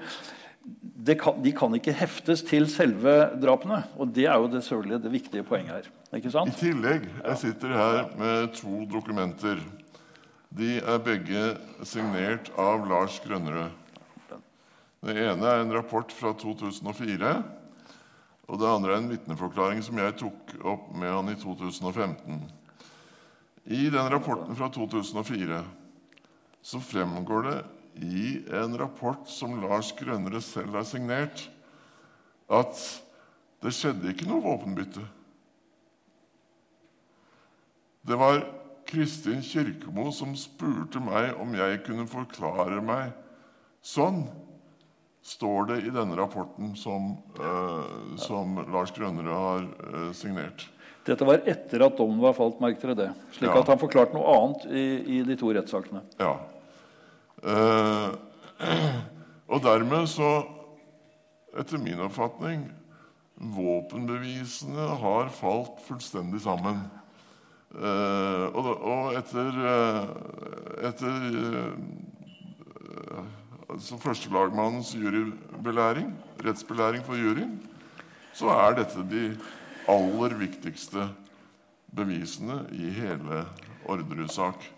[1.21, 3.83] kan, de kan ikke heftes til selve drapene.
[4.01, 4.63] Og det er jo det,
[5.03, 5.89] det viktige poenget her.
[6.17, 6.49] ikke sant?
[6.55, 9.61] I tillegg jeg sitter her med to dokumenter.
[10.55, 11.43] De er begge
[11.85, 13.69] signert av Lars Grønnerød.
[15.05, 17.35] Det ene er en rapport fra 2004.
[18.45, 22.41] Og det andre er en vitneforklaring som jeg tok opp med han i 2015.
[23.65, 25.63] I den rapporten fra 2004
[26.65, 27.57] så fremgår det
[27.95, 31.47] i en rapport som Lars Grønnere selv har signert,
[32.51, 32.79] at
[33.63, 35.03] det skjedde ikke noe våpenbytte.
[38.05, 38.43] Det var
[38.85, 43.15] Kristin Kirkemo som spurte meg om jeg kunne forklare meg
[43.85, 44.25] sånn,
[45.25, 50.67] står det i denne rapporten som, eh, som Lars Grønnere har eh, signert.
[51.05, 53.07] Dette var etter at dommen var falt, merket dere det?
[53.33, 53.61] Slik ja.
[53.61, 54.85] at han forklarte noe annet i,
[55.17, 56.01] i de to rettssakene.
[56.21, 56.35] Ja.
[57.43, 58.09] Eh,
[59.51, 60.31] og dermed så,
[61.55, 62.65] etter min oppfatning
[63.35, 66.77] Våpenbevisene har falt fullstendig sammen.
[67.75, 70.05] Eh, og, etter, eh,
[70.87, 71.25] etter
[73.67, 76.13] altså førstelagmannens jurybelæring,
[76.45, 77.57] rettsbelæring for juryen,
[78.31, 79.25] så er dette de
[79.91, 81.09] aller viktigste
[81.95, 83.43] bevisene i hele
[83.85, 84.74] Orderud-sak.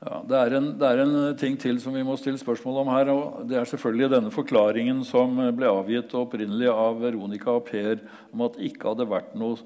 [0.00, 2.92] Ja, det, er en, det, er en, ting til som vi må stille spørsmål om
[2.94, 3.10] her.
[3.12, 8.00] og Det er selvfølgelig denne forklaringen som ble avgitt opprinnelig av Veronica og Per
[8.32, 9.60] om at det ikke hadde vært noe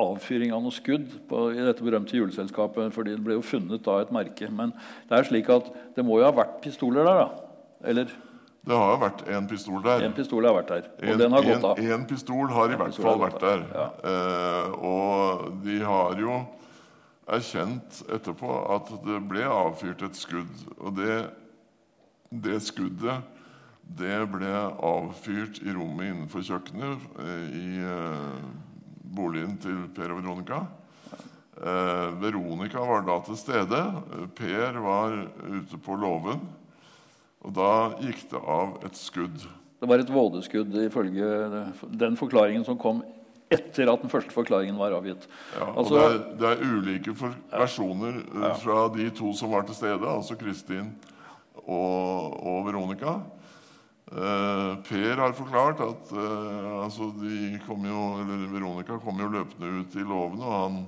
[0.00, 2.94] avfyring av noe skudd på, i dette berømte juleselskapet.
[2.94, 4.46] fordi det ble jo funnet da et merke.
[4.46, 4.70] Men
[5.10, 7.58] det er slik at det må jo ha vært pistoler der, da?
[7.90, 8.14] Eller?
[8.60, 10.06] Det har jo vært én pistol der.
[10.06, 11.78] En pistol har vært der, og en, den har gått av.
[11.80, 13.62] En pistol har i hvert fall vært der.
[13.72, 13.86] Ja.
[14.10, 16.42] Eh, og de har jo
[17.30, 20.64] erkjent etterpå at det ble avfyrt et skudd.
[20.78, 21.20] Og det,
[22.30, 23.38] det skuddet
[23.98, 24.50] det ble
[24.86, 28.44] avfyrt i rommet innenfor kjøkkenet eh, i eh,
[29.16, 30.60] boligen til Per og Veronica.
[31.58, 33.80] Eh, Veronica var da til stede.
[34.38, 36.44] Per var ute på låven.
[37.40, 37.72] Og da
[38.04, 39.42] gikk det av et skudd.
[39.80, 41.28] Det var et vådeskudd ifølge
[41.88, 43.00] den forklaringen som kom
[43.50, 45.26] etter at den første forklaringen var avgitt.
[45.56, 48.54] Ja, altså, det, er, det, er, ulike versjoner eh, ja.
[48.62, 50.92] fra de to som var til stede, altså Kristin
[51.64, 53.16] og, og Veronica.
[54.10, 57.10] Eh, per har forklart at eh, altså
[57.66, 58.04] kom jo,
[58.54, 60.78] Veronica kom jo løpende ut i låven, og han,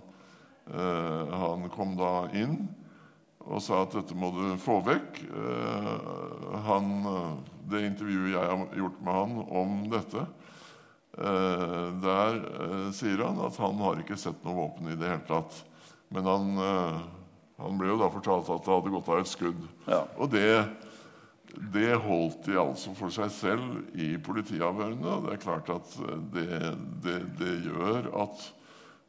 [0.71, 2.61] eh, han, kom da inn
[3.43, 5.19] og sa at dette må du få vekk.
[5.27, 5.91] Eh,
[6.69, 6.95] han,
[7.71, 10.42] det intervjuet jeg har gjort med han om dette, Eh,
[11.13, 15.59] der eh, sier han at han har ikke sett noe våpen i det hele tatt.
[16.13, 17.03] Men han, eh,
[17.61, 19.61] han ble jo da fortalt at det hadde gått av et skudd.
[19.87, 20.03] Ja.
[20.17, 20.49] Og det,
[21.75, 25.05] det, holdt de altså for seg selv i politiavhørene.
[25.19, 25.95] Og det er klart at
[26.35, 26.49] det,
[27.05, 28.49] det, det gjør at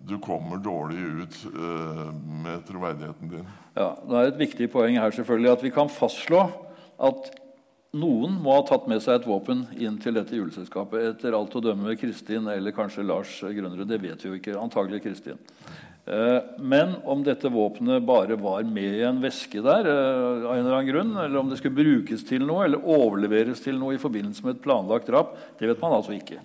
[0.03, 2.09] du kommer dårlig ut uh,
[2.43, 3.45] med troverdigheten din.
[3.77, 6.41] Ja, Det er et viktig poeng her selvfølgelig at vi kan fastslå
[7.07, 7.29] at
[7.93, 11.13] noen må ha tatt med seg et våpen inn til dette juleselskapet.
[11.13, 13.87] Etter alt å dømme Kristin eller kanskje Lars Grønnerud.
[13.89, 14.57] Det vet vi jo ikke.
[14.57, 15.37] Antagelig Kristin.
[16.05, 20.65] Eh, men om dette våpenet bare var med i en veske der, eh, av en
[20.65, 24.01] eller annen grunn, eller om det skulle brukes til noe eller overleveres til noe i
[24.01, 26.41] forbindelse med et planlagt drap, det vet man altså ikke.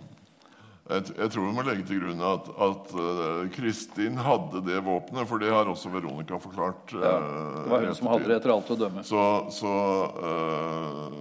[0.88, 5.29] Jeg, jeg, tror vi må legge til grunn at, at uh, Kristin hadde det våpenet,
[5.29, 6.94] for det har også Veronica forklart.
[6.94, 7.18] Uh, ja,
[7.59, 9.05] det var hun som hadde det etter alt å dømme.
[9.05, 9.74] Så, så
[10.16, 11.18] uh,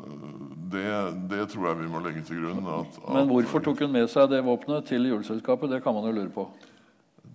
[0.71, 0.87] det,
[1.33, 2.63] det, tror jeg vi må legge til grunn.
[2.63, 5.75] At, at, Men hvorfor tok hun med seg det våpenet til juleselskapet?
[5.75, 6.47] Det kan man jo lure på.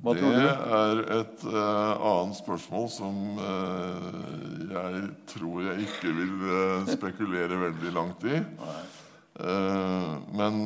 [0.02, 3.18] Hva det er et annet spørsmål som
[4.72, 6.32] jeg tror jeg ikke vil
[6.88, 8.40] spekulere veldig langt i.
[10.34, 10.58] men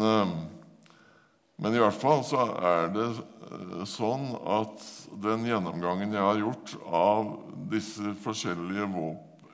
[1.56, 4.82] men i hvert fall så er det eh, sånn at
[5.24, 7.40] den gjennomgangen jeg har gjort av
[7.72, 8.86] disse forskjellige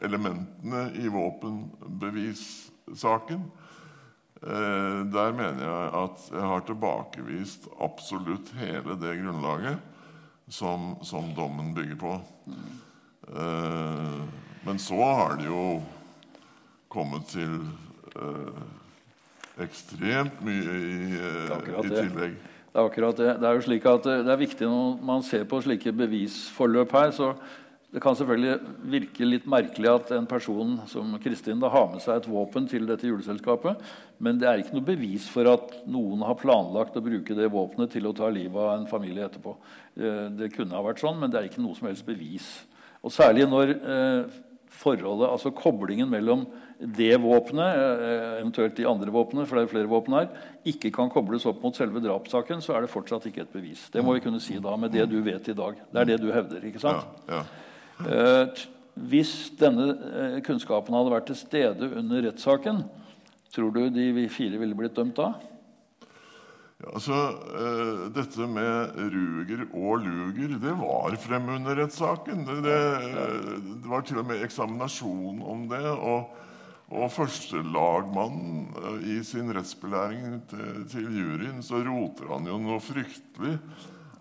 [0.03, 3.43] elementene i våpenbevissaken,
[4.43, 9.79] eh, der mener jeg at jeg har tilbakevist absolutt hele det grunnlaget
[10.51, 12.19] som, som dommen bygger på.
[12.51, 12.71] Mm.
[14.67, 15.79] Men så har det jo
[16.91, 17.71] kommet til
[19.67, 22.37] ekstremt mye i, uh, i tillegg.
[22.73, 23.33] Det er akkurat det.
[23.41, 26.95] Det er jo slik at eh, det er viktig når man ser på slike bevisforløp
[26.97, 27.35] her, så
[27.93, 28.55] det kan selvfølgelig
[28.95, 32.87] virke litt merkelig at en person som Kristin da har med seg et våpen til
[32.89, 33.83] dette juleselskapet,
[34.25, 37.93] men det er ikke noe bevis for at noen har planlagt å bruke det våpenet
[37.93, 39.53] til å ta livet av en familie etterpå.
[40.01, 42.49] Eh, det kunne ha vært sånn, men det er ikke noe som helst bevis.
[43.05, 43.75] Og særlig når
[44.73, 46.47] forholdet, altså koblingen mellom
[46.83, 50.29] det våpenet, eh, eventuelt de andre våpnene, for det er flere våpen her,
[50.67, 53.87] ikke kan kobles opp mot selve drapssaken, så er det fortsatt ikke et bevis.
[53.93, 55.79] Det må vi kunne si da, med det du vet i dag.
[55.93, 57.07] Det er det du hevder, ikke sant?
[57.29, 57.45] Ja, ja.
[58.03, 58.65] Eh,
[59.13, 62.83] hvis denne eh, kunnskapen hadde vært til stede under rettssaken,
[63.55, 65.33] tror du de fire ville blitt dømt da?
[66.91, 67.19] Altså,
[67.55, 72.43] uh, Dette med Ruger og Luger det var fremme under rettssaken.
[72.49, 72.79] Det, det,
[73.85, 75.85] det, var til og med eksaminasjon om det.
[75.91, 76.33] og
[76.93, 83.55] og førstelagmannen uh, i sin rettsbelæring til, til, juryen så roter han jo noe fryktelig.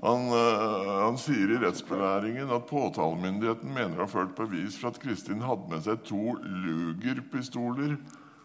[0.01, 5.01] Han, uh, han sier i rettsbelæringen at påtalemyndigheten mener å ha ført bevis for at
[5.03, 7.97] Kristin hadde med seg to Luger-pistoler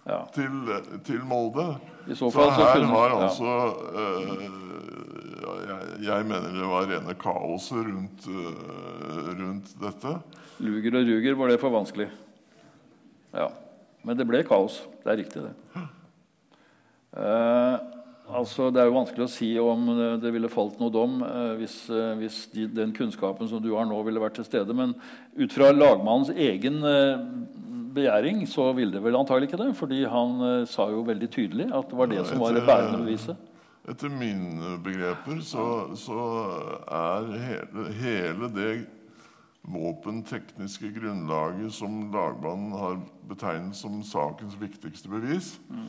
[0.07, 0.21] ja.
[0.35, 0.73] til,
[1.07, 1.67] til, Molde.
[2.15, 3.57] Så, så, her har altså
[3.91, 4.31] uh,
[5.67, 8.31] jeg, jeg, mener det var rene kaoset rundt,
[9.41, 10.17] rundt dette.
[10.63, 12.09] Luger og Ruger, var det for vanskelig?
[13.35, 13.51] Ja.
[14.07, 14.81] Men det ble kaos.
[15.03, 15.85] Det er riktig, det.
[17.17, 17.77] Uh,
[18.39, 19.89] altså, det er jo vanskelig å si om
[20.23, 21.77] det ville falt noe dom eh, hvis,
[22.21, 24.77] hvis de, den kunnskapen som du har nå, ville vært til stede.
[24.77, 24.95] Men
[25.39, 27.25] ut fra lagmannens egen eh,
[27.97, 29.71] begjæring så ville det vel antagelig ikke det.
[29.77, 33.05] fordi han eh, sa jo veldig tydelig at det var det som var det bærende
[33.05, 33.53] beviset.
[33.87, 36.23] Etter mine begreper så, så
[36.91, 38.71] er hele, hele det
[39.67, 45.89] våpentekniske grunnlaget som lagmannen har betegnet som sakens viktigste bevis, mm.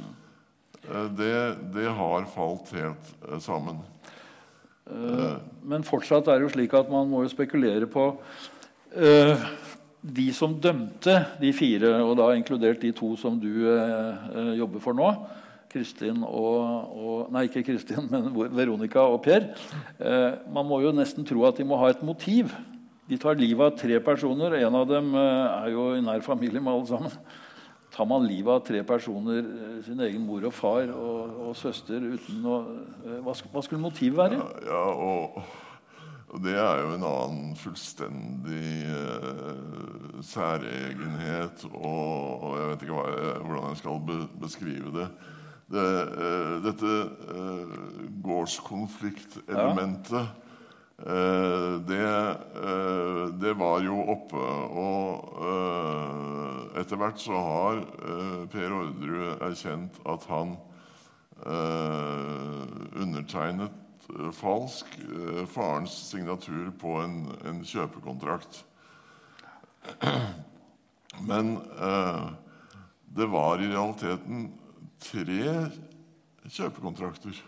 [1.18, 1.36] det,
[1.76, 3.84] det, har falt helt eh, sammen.
[4.88, 5.36] Uh,
[5.68, 8.06] men fortsatt er det jo slik at man må jo spekulere på
[8.96, 9.48] uh,
[10.02, 14.98] de som dømte de fire, og da inkludert de to som du eh, jobber for
[14.98, 15.12] nå.
[15.68, 19.50] Kristin og, og, Nei, ikke Kristin, men Veronica og Per.
[20.54, 22.54] man må jo nesten tro at de må ha et motiv
[23.08, 24.58] de tar livet av tre personer.
[24.60, 27.14] En av dem eh, er jo i nær familie med alle sammen.
[27.96, 32.04] Tar man livet av tre personer, eh, sin egen mor og far og, og søster
[32.04, 32.58] uten å
[33.06, 34.42] eh, hva, hva, skulle motivet være?
[34.42, 35.40] Ja, ja og,
[36.38, 43.06] og, det er jo en annen fullstendig uh, særegenhet og, og, jeg vet ikke hva,
[43.42, 45.10] hvordan jeg skal be, beskrive det.
[45.74, 46.92] det uh, dette
[47.34, 47.74] uh,
[48.24, 50.26] gårdskonfliktelementet
[50.98, 54.42] Eh, det, eh, det, var jo oppe.
[54.82, 57.84] Og eh, etter hvert så har
[58.50, 60.58] Per Orderud erkjent at han
[62.98, 63.70] undertegnet
[64.36, 64.94] falsk
[65.52, 67.18] farens signatur på en,
[67.48, 68.62] en kjøpekontrakt.
[71.28, 71.58] Men
[73.18, 74.48] det var i realiteten
[75.02, 75.52] tre
[76.48, 77.40] kjøpekontrakter.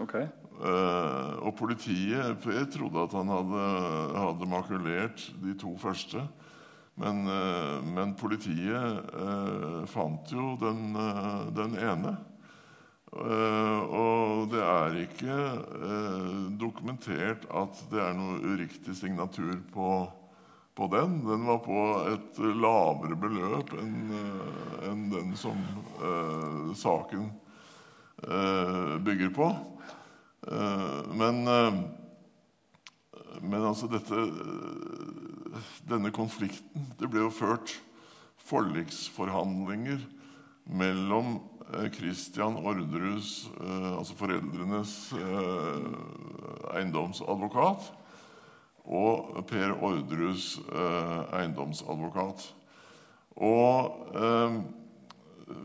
[0.00, 0.28] Okay.
[0.60, 3.66] Eh, og politiet Per trodde at han hadde,
[4.12, 6.24] hadde makulert de to første.
[7.00, 10.92] Men, eh, men politiet uh, fant jo den,
[11.56, 12.18] den ene.
[13.10, 15.36] Og det er ikke
[16.60, 19.88] dokumentert at det er noe uriktig signatur på,
[20.78, 21.16] på den.
[21.26, 21.80] Den var på
[22.12, 24.14] et lavere beløp enn
[24.86, 25.58] en den som
[26.78, 27.26] saken
[29.02, 29.50] bygger på.
[30.46, 31.74] Eh, men, eh,
[33.42, 37.74] men altså dette eh, Denne konflikten Det ble jo ført
[38.48, 40.00] forliksforhandlinger
[40.80, 41.36] mellom
[41.74, 45.86] eh, Christian Orderus, eh, altså foreldrenes eh,
[46.76, 47.92] eiendomsadvokat,
[48.90, 50.56] og Per Orderus
[51.36, 52.46] eiendomsadvokat.
[53.36, 54.56] Og eh,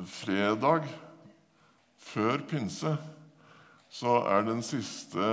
[0.06, 0.86] fredag
[1.98, 2.96] før pinse
[3.90, 5.26] så er den siste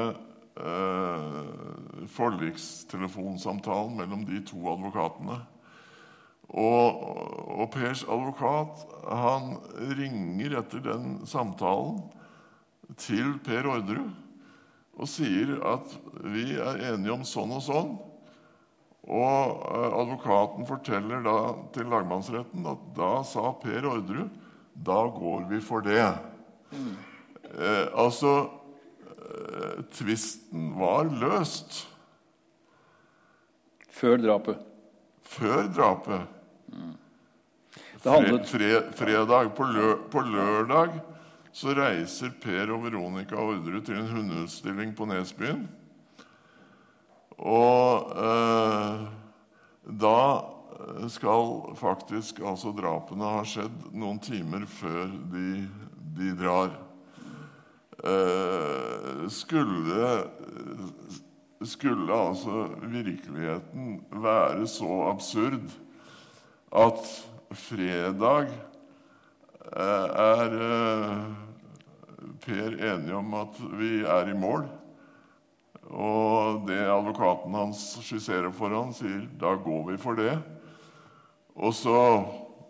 [0.56, 5.40] eh, forlikstelefonsamtalen mellom de to advokatene.
[6.52, 7.04] Og,
[7.48, 9.54] og, Pers advokat han
[9.96, 12.02] ringer etter den samtalen
[13.00, 14.10] til Per Orderud
[15.00, 15.94] og sier at
[16.28, 17.94] vi er enige om sånn og sånn.
[19.08, 21.36] Og eh, advokaten forteller da
[21.74, 24.36] til lagmannsretten at da sa Per Orderud
[24.72, 26.04] da går vi for det.
[26.72, 26.92] Mm.
[27.56, 28.34] Eh, altså
[29.08, 31.86] eh, Tvisten var løst.
[33.92, 34.62] Før drapet.
[35.24, 36.41] Før drapet.
[38.04, 38.48] Handlet...
[38.48, 39.52] Fre, fredag.
[39.56, 40.98] På, lø, på, lørdag
[41.52, 45.66] så reiser Per og Veronica Orderud til en hundeutstilling på Nesbyen.
[47.42, 49.04] Og eh,
[50.02, 50.18] da
[51.12, 55.66] skal faktisk altså drapene ha skjedd noen timer før de,
[56.16, 56.74] de drar.
[58.02, 60.12] Eh, skulle,
[61.62, 65.68] skulle altså virkeligheten være så absurd
[66.72, 67.12] at
[67.58, 68.52] fredag
[69.72, 71.24] eh, er eh,
[72.42, 74.64] Per enig om at vi er i mål?
[75.92, 80.34] Og det advokaten hans skisserer for han sier da går vi for det.
[81.54, 81.96] Og så,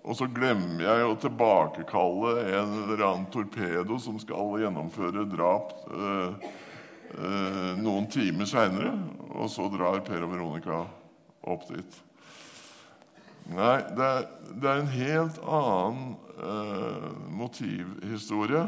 [0.03, 6.49] og så glemmer jeg å tilbakekalle en eller annen torpedo som skal gjennomføre drap eh,
[7.17, 8.97] eh, noen timer seinere.
[9.33, 10.83] Og så drar Per og Veronica
[11.53, 12.01] opp dit.
[13.51, 18.63] Nei, det er, det er en helt annen eh, motivhistorie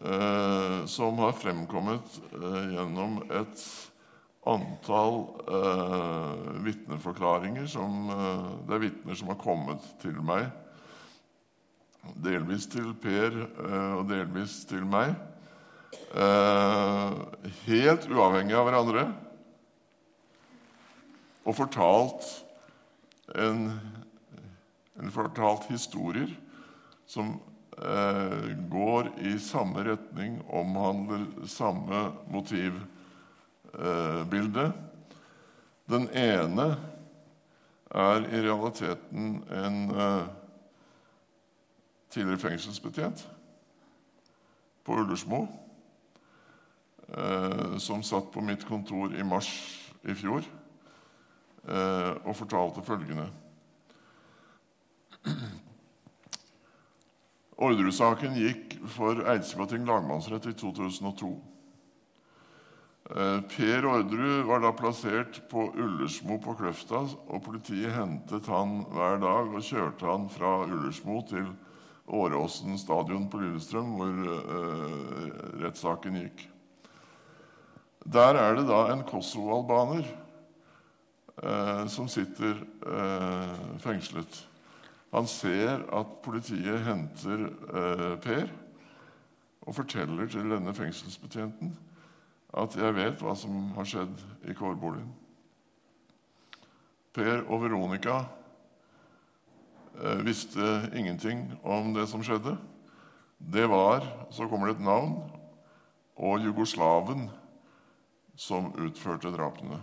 [0.00, 3.62] eh, som har fremkommet eh, gjennom et
[4.50, 6.34] antall eh,
[6.66, 10.50] vitneforklaringer som eh, Det er vitner som har kommet til meg,
[12.18, 15.14] delvis til Per eh, og delvis til meg,
[16.10, 17.18] eh,
[17.68, 19.08] helt uavhengig av hverandre,
[21.46, 22.26] og fortalt
[23.34, 23.70] en,
[25.00, 26.30] en fortalt historier
[27.06, 27.38] som
[27.80, 34.72] Eh, går i samme retning, omhandler samme motivbilde.
[35.88, 36.76] Den ene
[37.90, 40.24] er i realiteten en eh,
[42.10, 43.30] tidligere fengselsbetjent
[44.84, 45.46] på Ullersmo
[47.08, 50.44] eh, som satt på mitt kontor i mars i fjor
[51.68, 53.26] og fortalte følgende
[57.60, 61.28] Orderud-saken gikk for Eidsivating lagmannsrett i 2002.
[63.10, 69.20] Eh, per Orderud var da plassert på Ullersmo på Kløfta, og politiet hentet han hver
[69.20, 71.50] dag og kjørte han fra Ullersmo til
[72.10, 75.26] Åråsen stadion på Lillestrøm, hvor uh,
[75.60, 76.40] rettssaken gikk.
[78.02, 80.08] Der er det da en kosovo-albaner
[81.42, 84.46] uh, som sitter eh, fengslet.
[85.10, 88.50] Han ser at politiet henter eh, Per
[89.60, 91.72] og forteller til denne fengselsbetjenten
[92.54, 95.10] at 'jeg vet hva som har skjedd i kårboligen'.
[97.12, 98.24] Per og Veronica
[99.98, 102.56] eh, visste ingenting om det som skjedde.
[103.38, 105.30] Det var, så kommer det et navn,
[106.16, 107.30] og jugoslaven
[108.36, 109.82] som utførte drapene.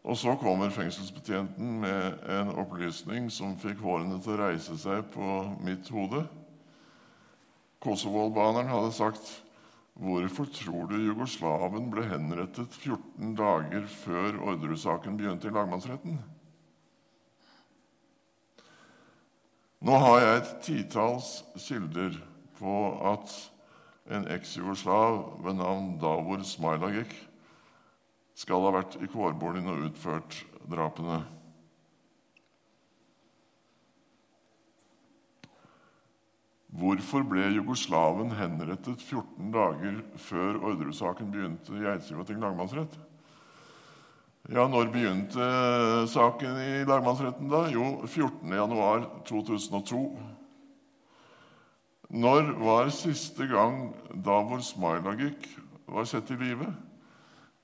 [0.00, 5.42] Og så kommer fengselsbetjenten med en opplysning som fikk hårene til å reise seg på
[5.60, 6.24] mitt hode.
[7.84, 9.30] Kosovo-albaneren hadde sagt
[10.00, 16.14] Hvorfor tror du jugoslaven ble henrettet 14 dager før Orderud-saken begynte i lagmannsretten?
[19.84, 21.28] Nå har jeg et titalls
[21.66, 22.16] kilder
[22.56, 22.76] på
[23.12, 23.34] at
[24.12, 27.12] en eks-jugoslav ved navn Davor Smailagic
[28.40, 30.38] skal ha vært i kårboligen og utført
[30.70, 31.18] drapene.
[36.80, 42.94] Hvorfor ble jugoslaven henrettet 14 dager før Orderud-saken begynte i Eidsivating lagmannsrett?
[44.48, 45.46] Ja, Når begynte
[46.08, 47.50] saken i lagmannsretten?
[47.50, 47.66] da?
[47.74, 50.04] Jo, 14.1.2002.
[52.10, 53.92] Når var siste gang
[54.24, 55.44] Davor Smailagic
[55.86, 56.66] var sett i live?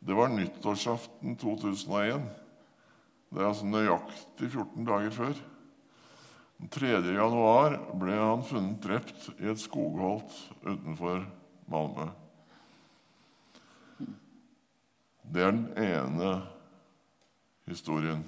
[0.06, 2.20] Det var nyttårsaften 2001.
[3.28, 5.38] Det er altså nøyaktig 14 dager før.
[6.60, 6.90] Den 3.
[7.16, 10.30] januar ble han funnet drept i et skogholt
[10.62, 11.24] utenfor
[11.66, 12.06] Malmö.
[15.26, 16.30] Det er den ene
[17.66, 18.22] historien.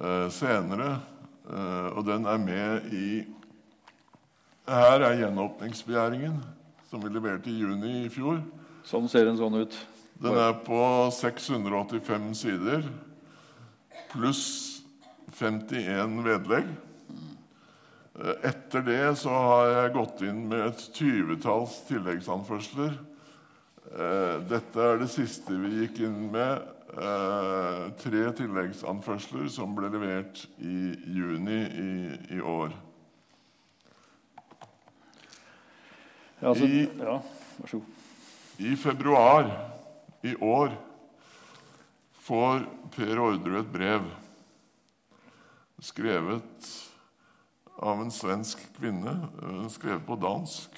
[0.00, 0.88] Eh, senere,
[1.50, 3.10] eh, og den er med i
[4.70, 6.40] Her er gjenåpningsbegjæringen,
[6.88, 8.40] som vi leverte i juni i fjor.
[8.88, 9.76] Sånn ser den sånn ut.
[10.20, 10.78] Den er på
[11.16, 12.84] 685 sider
[14.10, 14.42] pluss
[15.38, 16.66] 51 vedlegg.
[18.44, 22.98] Etter det så har jeg gått inn med et tyvetalls tilleggsanførsler.
[23.90, 26.66] Eh, dette er det siste vi gikk inn med.
[26.90, 31.90] Eh, tre tilleggsanførsler som ble levert i juni i,
[32.36, 32.74] i år.
[36.40, 37.16] Ja, altså, I- ja,
[37.60, 37.96] vær så god.
[38.60, 39.46] I februar
[40.20, 40.74] i år
[42.12, 44.04] får Per Orderud et brev
[45.80, 46.68] skrevet
[47.80, 50.76] av en svensk kvinne, eh, skrevet på dansk.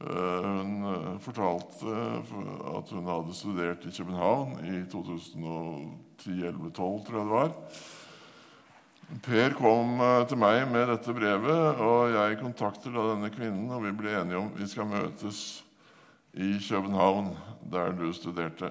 [0.00, 1.92] Eh, Hun eh, fortalte
[2.78, 6.72] at hun hadde studert i København i 2010-2011-2012,
[7.04, 7.52] tror jeg det var.
[9.28, 13.92] Per kom eh, til meg med dette brevet, og jeg kontakter denne kvinnen, og vi
[13.92, 15.67] ble enige om vi skal møtes
[16.32, 17.32] i København,
[17.72, 18.70] der du studerte.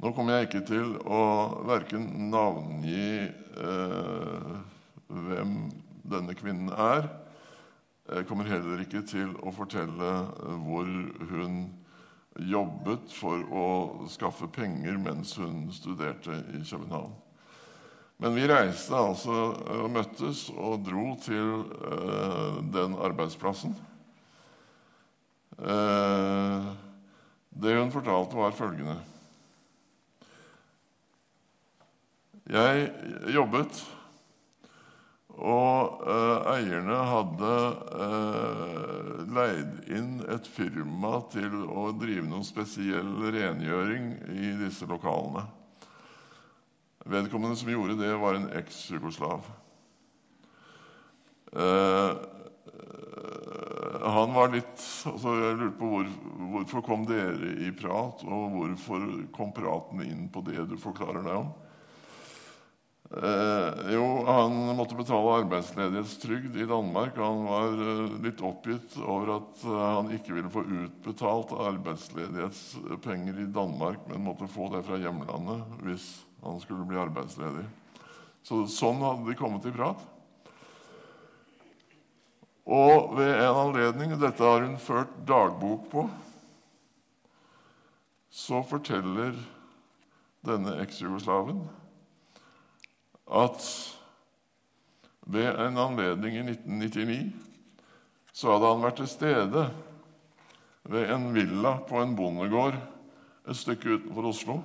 [0.00, 1.22] Nå kommer jeg ikke til å
[1.68, 4.52] verken navngi eh,
[5.12, 5.56] hvem
[6.08, 7.10] denne kvinnen er.
[8.08, 10.88] Jeg kommer heller ikke til å fortelle eh, hvor
[11.34, 11.58] hun
[12.40, 13.66] jobbet for å
[14.08, 17.12] skaffe penger mens hun studerte i København.
[18.20, 19.36] Men vi reiste altså
[19.80, 23.76] og møttes og dro til eh, den arbeidsplassen.
[25.60, 26.68] Eh,
[27.50, 28.96] det hun fortalte, var følgende
[32.50, 32.86] Jeg
[33.34, 33.82] jobbet,
[35.36, 37.52] og eh, eierne hadde
[38.06, 45.44] eh, leid inn et firma til å drive noen spesiell rengjøring i disse lokalene.
[47.04, 49.46] Vedkommende som gjorde det, var en eks-jugoslav.
[54.02, 56.12] Han var litt altså Jeg lurte på hvor,
[56.52, 61.42] hvorfor kom dere i prat, og hvorfor kom praten inn på det du forklarer deg
[61.42, 61.50] om?
[63.10, 67.16] Eh, jo, han måtte betale arbeidsledighetstrygd i Danmark.
[67.18, 73.48] Han var eh, litt oppgitt over at eh, han ikke ville få utbetalt arbeidsledighetspenger i
[73.50, 76.06] Danmark, men måtte få det fra hjemlandet hvis
[76.44, 77.66] han skulle bli arbeidsledig.
[78.46, 80.06] Så Sånn hadde de kommet i prat.
[82.68, 86.04] Og ved en anledning, dette har hun ført dagbok på,
[88.30, 89.34] så forteller
[90.46, 91.64] denne eks-jugoslaven
[93.30, 93.62] at
[95.30, 97.20] ved en anledning i 1999
[98.32, 99.64] så hadde han vært til stede
[100.90, 102.78] ved en villa på en bondegård
[103.50, 104.56] et stykke utenfor Oslo.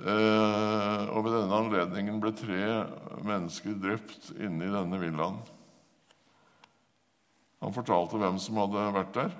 [0.00, 2.62] Eh, og ved denne anledningen ble tre
[3.22, 5.38] mennesker drept inne i denne villaen.
[7.62, 9.34] Han fortalte hvem som hadde vært der.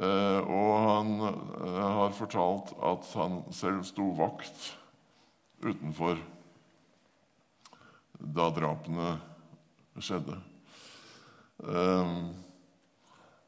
[0.00, 4.68] Eh, og han eh, har fortalt at han selv sto vakt
[5.64, 6.20] utenfor
[8.20, 9.10] da drapene
[10.00, 10.36] skjedde.
[11.64, 12.14] Eh,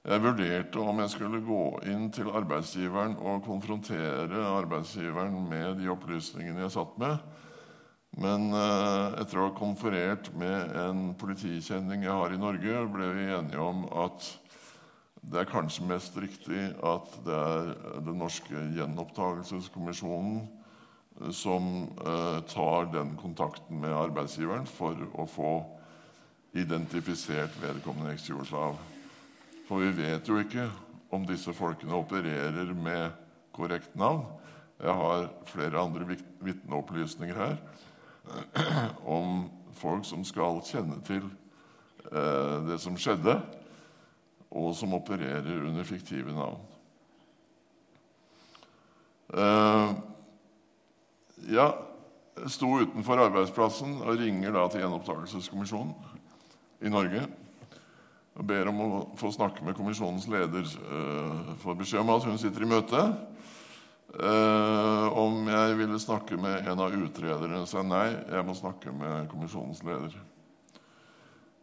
[0.02, 1.62] jeg vurderte om jeg skulle gå
[1.92, 7.20] inn til arbeidsgiveren og konfrontere arbeidsgiveren med de opplysningene jeg satt med.
[8.20, 13.28] Men eh, etter å ha konferert med en politikjenning jeg har i Norge, ble vi
[13.32, 14.26] enige om at
[15.22, 17.70] det er kanskje mest riktig at det er
[18.04, 20.42] den norske gjenopptakelseskommisjonen
[21.32, 25.52] som eh, tar den kontakten med arbeidsgiveren for å få
[26.58, 28.76] identifisert vedkommende eks-jugoslav.
[29.68, 30.66] For vi vet jo ikke
[31.12, 33.16] om disse folkene opererer med
[33.56, 34.26] korrekt navn.
[34.82, 37.56] Jeg har flere andre vit- vitneopplysninger her
[39.16, 41.24] om folk som skal kjenne til
[42.12, 43.38] eh, det som skjedde,
[44.52, 46.60] og som opererer under fiktive navn.
[49.32, 49.94] Eh,
[51.52, 51.70] ja,
[52.42, 55.94] jeg sto utenfor arbeidsplassen og ringer da til Gjenopptakelseskommisjonen
[56.82, 57.24] i Norge.
[58.32, 58.88] Og ber om å
[59.20, 60.64] få snakke med kommisjonens leder.
[60.88, 63.02] Uh, får beskjed om at hun sitter i møte.
[64.12, 67.62] Eh, om jeg ville snakke med en av utrederne.
[67.64, 70.18] Så jeg nei, jeg må snakke med kommisjonens leder.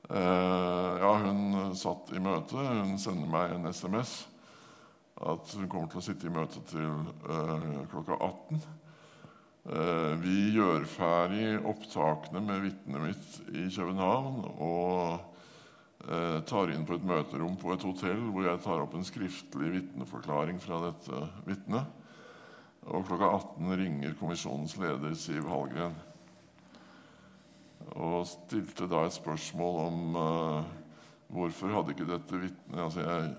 [0.10, 2.58] Eh, ja, hun satt i møte.
[2.58, 4.24] Hun sender meg en SMS
[5.20, 6.88] at hun kommer til å sitte i møte til
[7.30, 8.64] eh, klokka 18.
[9.70, 15.28] Eh, vi gjør ferdig opptakene med vitnet mitt i København og
[16.48, 20.56] tar inn på et møterom på et hotell hvor jeg tar opp en skriftlig vitneforklaring
[20.64, 21.99] fra dette vitnet.
[22.90, 25.98] Og klokka 18 ringer kommisjonens leder Siv Hallgren
[27.98, 30.66] og stilte da et spørsmål om uh,
[31.34, 33.30] hvorfor hadde ikke dette vitnet altså jeg,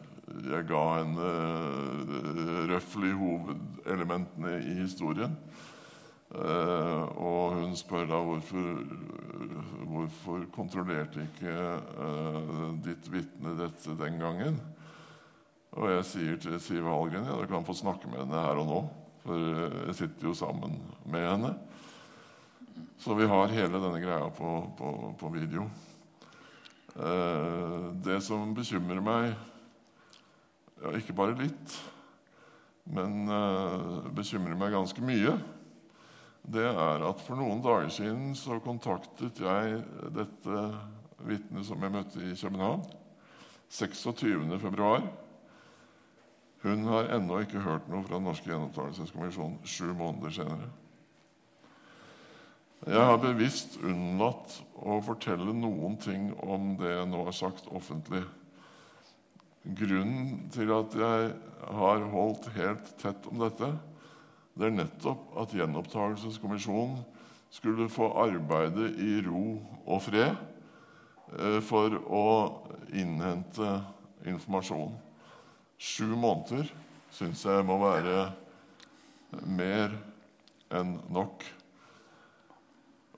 [0.51, 5.37] jeg, ga henne uh, røftlig hovedelementene i historien.
[6.31, 8.83] Uh, og hun spør da hvorfor,
[9.91, 11.55] hvorfor kontrollerte ikke
[11.99, 14.61] uh, ditt vitne dette den gangen?
[15.79, 18.71] Og jeg sier til Siv Hallgren ja, du kan få snakke med henne her og
[18.71, 18.83] nå.
[19.25, 19.37] For
[19.89, 20.79] jeg sitter jo sammen
[21.11, 21.53] med henne.
[23.01, 24.91] Så vi har hele denne greia på, på,
[25.21, 25.69] på video.
[26.97, 29.31] Uh, det som bekymrer meg,
[30.81, 31.79] ja, ikke bare litt,
[32.91, 33.29] men
[34.17, 35.37] bekymrer meg ganske mye,
[36.51, 39.83] det er at for noen dager siden så kontaktet jeg
[40.17, 40.63] dette
[41.29, 42.87] vitnet som jeg møtte i København.
[43.71, 44.59] 26.
[44.59, 45.05] februar.
[46.63, 50.69] Hun har ennå ikke hørt noe fra Den norske gjenopptakelseskommisjonen sju måneder senere.
[52.89, 58.23] Jeg har bevisst unnlatt å fortelle noen ting om det jeg nå har sagt offentlig.
[59.77, 61.33] Grunnen til at jeg
[61.77, 63.69] har holdt helt tett om dette,
[64.57, 67.03] det er nettopp at Gjenopptakelseskommisjonen
[67.53, 69.45] skulle få arbeide i ro
[69.85, 70.33] og fred
[71.37, 72.27] eh, for å
[72.93, 73.77] innhente
[74.29, 74.97] informasjon.
[75.81, 76.69] Sju måneder
[77.15, 78.29] syns jeg må være
[79.49, 79.95] mer
[80.77, 81.45] enn nok.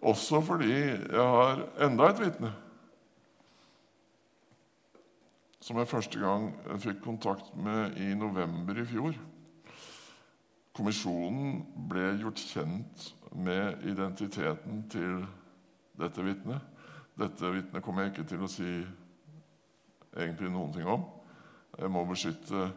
[0.03, 2.53] Også fordi jeg har enda et vitne
[5.63, 6.49] som jeg første gang
[6.83, 9.15] fikk kontakt med i november i fjor.
[10.75, 11.61] Kommisjonen
[11.91, 15.21] ble gjort kjent med identiteten til
[16.01, 16.59] dette vitnet.
[17.15, 18.71] Dette vitnet kommer jeg ikke til å si
[20.17, 21.07] egentlig noen ting om.
[21.79, 22.69] Jeg må beskytte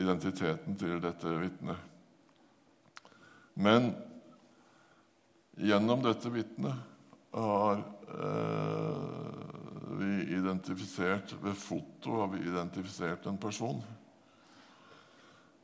[0.00, 1.88] identiteten til dette vitnet.
[3.60, 3.92] Men
[5.60, 6.88] gjennom dette vitnet
[7.34, 9.40] har eh,
[10.00, 13.82] vi identifisert Ved foto har vi identifisert en person.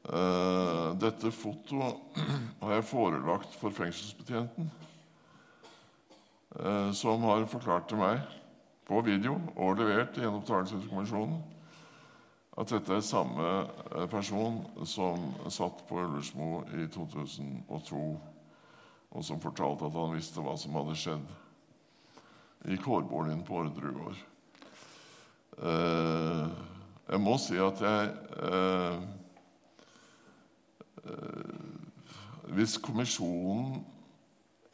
[0.07, 2.21] Eh, dette fotoet
[2.61, 4.71] har jeg forelagt for fengselsbetjenten,
[6.61, 8.23] eh, som har forklart til meg
[8.87, 11.56] på video og levert til Gjenopptakelseskommisjonen
[12.57, 13.49] at dette er samme
[13.95, 18.05] eh, person som satt på Ullersmo i 2002,
[19.17, 21.35] og som fortalte at han visste hva som hadde skjedd
[22.73, 24.25] i kårboligen på Orderud gård.
[25.57, 26.49] Eh,
[27.07, 29.15] jeg må si at jeg
[31.07, 33.81] Eh, hvis kommisjonen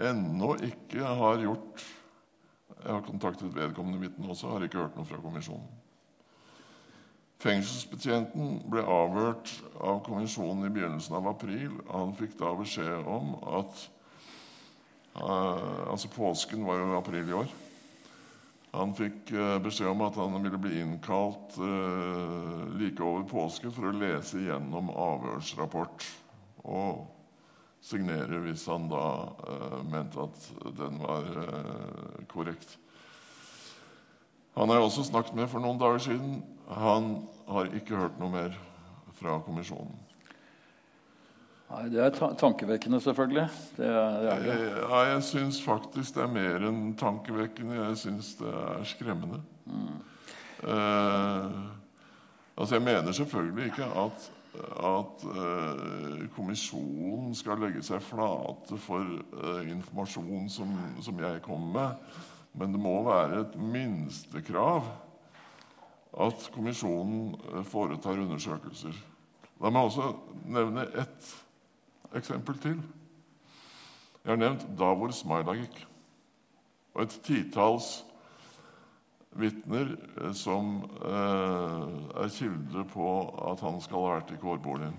[0.02, 1.84] ennå ikke har gjort
[2.82, 5.68] Jeg har kontaktet vedkommende vitne også, har ikke hørt noe fra kommisjonen.
[7.42, 9.50] Fengselsbetjenten ble avhørt
[9.82, 11.74] av kommisjonen i begynnelsen av april.
[11.90, 13.82] Han fikk da beskjed om at
[15.18, 17.50] uh, Altså, påsken var jo april i år.
[18.72, 23.90] Han fikk uh, beskjed om at han ville bli innkalt uh, like over påske for
[23.90, 26.06] å lese gjennom avhørsrapport
[26.62, 27.02] og
[27.82, 30.46] signere hvis han da uh, mente at
[30.78, 31.26] den var
[32.30, 32.78] korrekt.
[34.54, 36.40] Han har jeg også snakket med for noen dager siden.
[36.68, 37.14] Han
[37.48, 38.56] har ikke hørt noe mer
[39.16, 39.94] fra kommisjonen.
[41.72, 43.46] Nei, Det er ta tankevekkende, selvfølgelig.
[43.78, 44.58] Det er, det er det.
[44.82, 47.78] Ja, jeg syns faktisk det er mer enn tankevekkende.
[47.78, 49.40] Jeg syns det er skremmende.
[49.64, 49.96] Mm.
[50.68, 51.58] Eh,
[52.56, 54.30] altså, jeg mener selvfølgelig ikke at
[54.62, 62.18] at eh, kommisjonen skal legge seg flate for eh, informasjon som, som, jeg kommer med.
[62.58, 64.90] Men det må være et minstekrav
[66.22, 68.96] at kommisjonen uh, foretar undersøkelser.
[69.62, 70.10] La meg også
[70.52, 71.30] nevne ett
[72.18, 72.80] eksempel til.
[74.22, 75.84] Jeg har nevnt Davor Smailagic
[76.94, 78.02] og et titalls
[79.38, 81.86] vitner eh, som eh,
[82.22, 83.06] er kilder på
[83.50, 84.94] at han skal ha vært i kårboligen.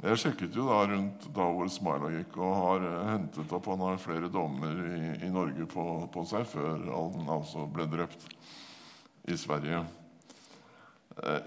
[0.00, 3.84] Jeg sjekket jo da rundt da hvor Smila gikk, og har eh, hentet opp Han
[3.84, 8.24] har flere dommer i, i Norge på, på, seg før han altså ble drept
[9.30, 9.84] i Sverige.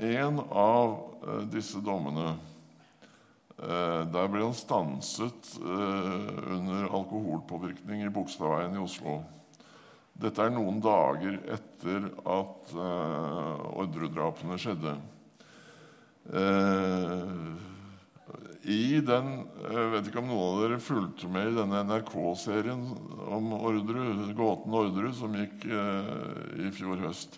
[0.05, 0.91] En av
[1.49, 2.35] disse dommene
[3.57, 9.17] Der ble han stanset under alkoholpåvirkning i Bogstadveien i Oslo.
[10.13, 14.93] Dette er noen dager etter at Orderud-drapene skjedde.
[16.25, 17.74] Uh,
[18.66, 19.28] i den
[19.61, 22.84] Jeg vet ikke om noen av dere fulgte med i denne NRK-serien
[23.36, 27.38] om Orderud, gåten Orderud, som gikk eh, i fjor høst.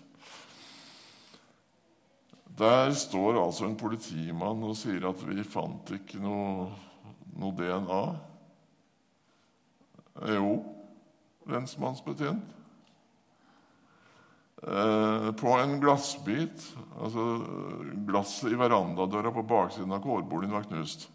[2.58, 6.70] Der står altså en politimann og sier at vi fant ikke noe,
[7.38, 8.00] noe DNA.
[10.34, 10.54] Jo,
[11.52, 12.56] lensmannsbetjent.
[14.58, 16.64] Eh, på en glassbit
[16.98, 17.24] altså
[18.08, 21.06] Glasset i verandadøra på baksiden av kårboligen var knust.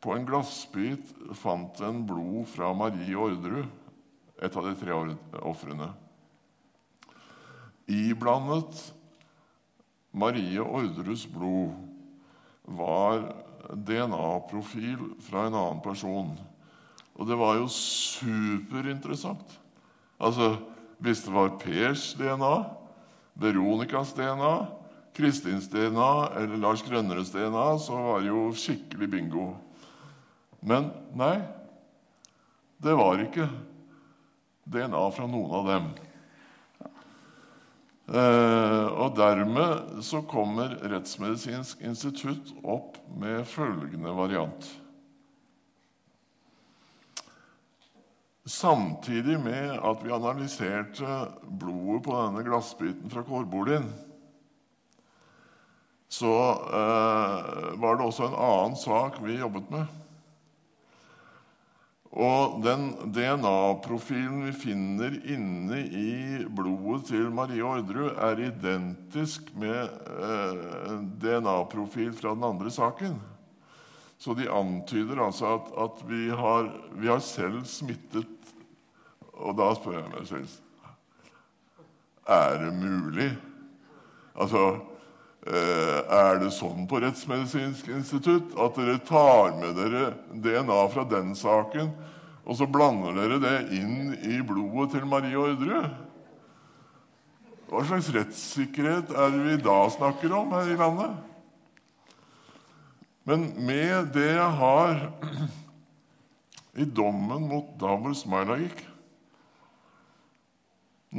[0.00, 3.68] På en glassbit fant en blod fra Marie Orderud,
[4.40, 4.96] et av de tre
[5.44, 5.90] ofrene.
[7.90, 8.80] Iblandet
[10.16, 11.74] Marie Orderuds blod
[12.64, 13.26] var
[13.74, 16.32] DNA-profil fra en annen person.
[17.20, 19.58] Og det var jo superinteressant.
[20.18, 20.56] Altså,
[21.00, 22.56] Hvis det var Pers DNA,
[23.40, 24.66] Veronicas DNA,
[25.16, 29.46] Kristins DNA eller Lars Grønneres DNA, så var det jo skikkelig bingo.
[30.60, 31.40] Men nei,
[32.80, 33.48] det var ikke
[34.70, 35.90] DNA fra noen av dem.
[38.10, 44.66] Eh, og dermed så kommer Rettsmedisinsk institutt opp med følgende variant.
[48.50, 51.20] Samtidig med at vi analyserte
[51.60, 53.86] blodet på denne glassbiten fra kårboligen,
[56.10, 56.34] så
[56.66, 59.99] eh, var det også en annen sak vi jobbet med.
[62.10, 69.86] Og den DNA-profilen vi finner inne i blodet til Marie Orderud, er identisk med
[70.18, 73.14] eh, DNA-profil fra den andre saken.
[74.18, 76.66] Så de antyder altså at, at vi, har,
[76.98, 78.26] vi, har, selv smittet
[79.32, 80.50] Og da spør jeg meg selv
[82.28, 83.30] Er det mulig?
[84.36, 84.74] Altså
[85.50, 91.90] er det sånn på Rettsmedisinsk institutt at dere tar med dere DNA fra den saken,
[92.44, 95.90] og så blander dere det inn i blodet til Marie Orderud?
[97.70, 101.18] Hva slags rettssikkerhet er det vi da snakker om her i landet?
[103.30, 105.04] Men med det jeg har
[106.80, 108.86] i dommen mot Davor Smailagik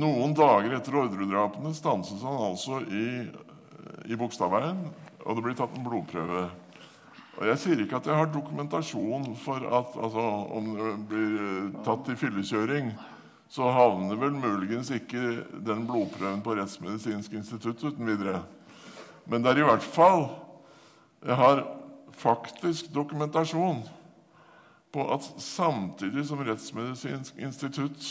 [0.02, 3.08] Noen dager etter Orderud-drapene stanses han altså i
[4.06, 4.84] i Bogstadveien,
[5.26, 6.44] og det blir tatt en blodprøve.
[7.40, 10.26] Og Jeg sier ikke at jeg har dokumentasjon for at altså,
[10.58, 12.92] om det blir eh, tatt i fyllekjøring,
[13.52, 18.44] så havner vel muligens ikke den blodprøven på Rettsmedisinsk institutt uten videre.
[19.28, 20.30] Men det er i hvert fall
[21.22, 21.60] Jeg har
[22.18, 23.84] faktisk dokumentasjon
[24.92, 28.08] på at samtidig som Rettsmedisinsk institutt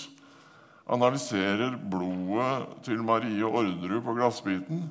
[0.90, 4.84] analyserer blodet til Marie Orderud på glassbiten,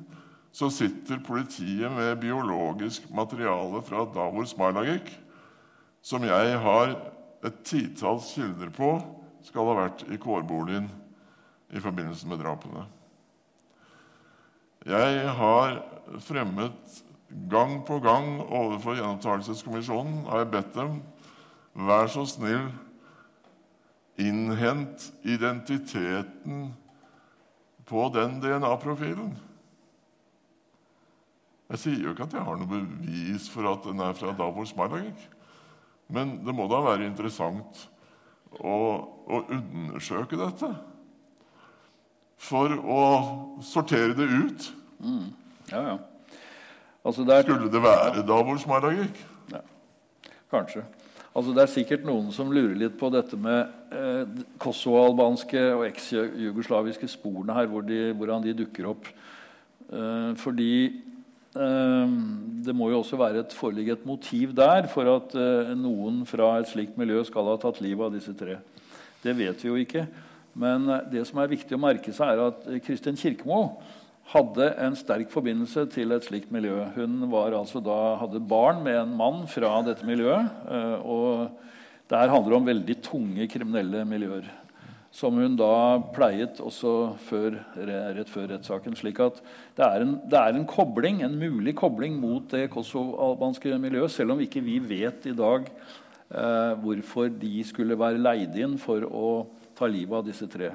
[0.52, 5.10] så sitter politiet med biologisk materiale fra Davor Smarlagik,
[6.02, 6.96] som jeg har
[7.46, 8.94] et titalls kilder på
[9.46, 10.90] skal ha vært i kårboligen
[11.70, 12.84] i forbindelse med drapene.
[14.88, 15.78] Jeg har
[16.24, 17.00] fremmet
[17.50, 21.00] gang på gang overfor Gjenopptakelseskommisjonen har jeg bedt dem
[21.74, 22.70] vær så snill
[24.20, 26.72] innhent identiteten
[27.88, 29.30] på den DNA-profilen.
[31.70, 34.66] Jeg sier jo ikke at jeg har noe bevis for at den er fra Davor
[34.66, 35.26] Smaragik.
[36.10, 37.84] Men det må da være interessant
[38.58, 38.76] å,
[39.30, 40.70] å undersøke dette.
[42.40, 43.02] For å
[43.62, 44.70] sortere det ut.
[44.98, 45.28] Mm.
[45.70, 45.98] Ja, ja.
[47.06, 47.46] Altså, det er...
[47.46, 49.20] Skulle det være Davor Smaragik?
[49.52, 49.62] Ja.
[50.50, 50.82] Kanskje.
[51.30, 57.06] Altså, det er sikkert noen som lurer litt på dette med eh, kosovo-albanske og eks-jugoslaviske
[57.12, 59.06] sporene her, hvor de, hvordan de dukker opp.
[59.86, 60.72] Eh, fordi
[61.50, 66.52] det må jo også være et, foreligge et motiv der for at eh, noen fra
[66.60, 68.60] et slikt miljø skal ha tatt livet av disse tre.
[69.24, 70.04] Det vet vi jo ikke.
[70.54, 73.80] Men eh, det som er viktig å merke seg, er at Kristin Kirkemo
[74.30, 76.84] hadde en sterk forbindelse til et slikt miljø.
[76.94, 80.54] Hun altså da, hadde barn med en mann fra dette miljøet.
[80.70, 84.46] Eh, og det her handler om veldig tunge kriminelle miljøer
[85.10, 86.92] som hun da pleiet også
[87.26, 87.56] før,
[88.14, 88.94] rett før rettssaken.
[88.98, 89.40] slik at
[89.76, 94.36] det er, en, det er en kobling, en mulig kobling mot det kosovalbanske miljøet, selv
[94.36, 99.32] om ikke vi vet i dag eh, hvorfor de skulle være leid inn for å
[99.74, 100.70] ta livet av disse tre.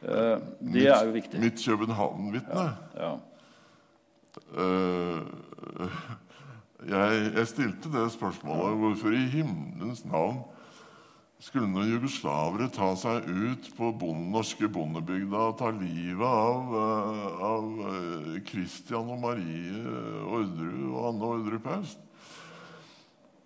[0.00, 1.42] Eh, det er jo viktig.
[1.42, 2.72] Mitt København-vitne ja,
[3.04, 3.12] ja.
[4.56, 5.92] uh,
[6.88, 10.40] jeg, jeg, stilte det spørsmålet hvorfor i himmelens navn
[11.42, 17.42] skulle noen jugoslavere ta seg ut på bonde, norske bondebygda og ta livet av, uh,
[17.48, 19.82] av uh, Christian og Marie
[20.22, 22.08] Orderud og Anne Orderud Paust.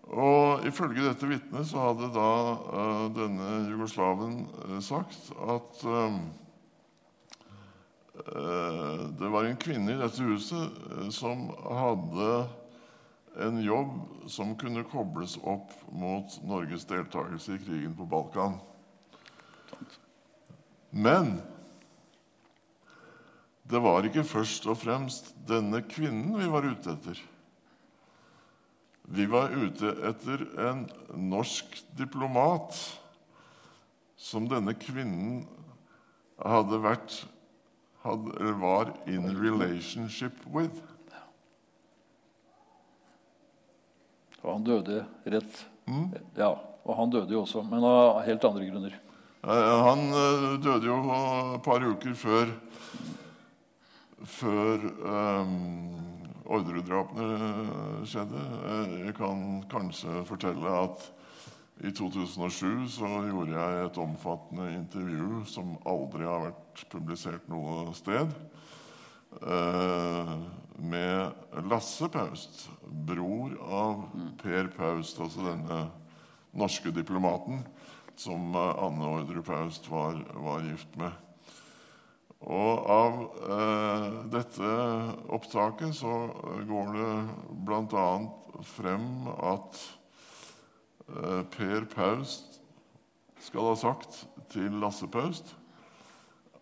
[0.06, 6.20] Og ifølge dette vitnet så hadde da uh, denne jugoslaven uh, sagt at uh,
[9.16, 12.30] det var en kvinne i dette huset som hadde
[13.40, 13.92] en jobb
[14.32, 18.58] som kunne kobles opp mot Norges deltakelse i krigen på Balkan.
[20.90, 21.36] Men
[23.66, 27.22] det var ikke først og fremst denne kvinnen vi var ute etter.
[29.06, 32.78] Vi var ute etter en norsk diplomat
[34.16, 35.44] som denne kvinnen
[36.42, 37.20] hadde vært
[38.06, 40.82] hadde, var in relationship with.
[44.44, 46.06] Og han døde rett mm.
[46.38, 46.52] Ja,
[46.86, 48.98] og han døde jo også, men av helt andre grunner.
[49.46, 52.50] Han eh, døde jo et par uker før
[54.26, 55.52] før um,
[56.46, 58.42] ordredrapene skjedde.
[59.04, 61.04] Jeg kan kanskje fortelle at
[61.84, 68.32] i 2007 så gjorde jeg et omfattende intervju som aldri har vært publisert noe sted,
[69.42, 70.32] eh,
[70.78, 71.32] med
[71.70, 74.02] Lasse Paust, bror av
[74.42, 75.86] Per Paust, altså denne
[76.56, 77.62] norske diplomaten
[78.16, 81.12] som Anne Ordre Paust var, var gift med.
[82.46, 83.20] Og av
[83.56, 84.72] eh, dette
[85.32, 86.12] opptaket så
[86.68, 87.12] går det
[87.66, 88.08] bl.a.
[88.76, 89.80] frem at
[91.08, 92.60] eh, Per Paust
[93.46, 95.54] skal ha sagt til Lasse Paust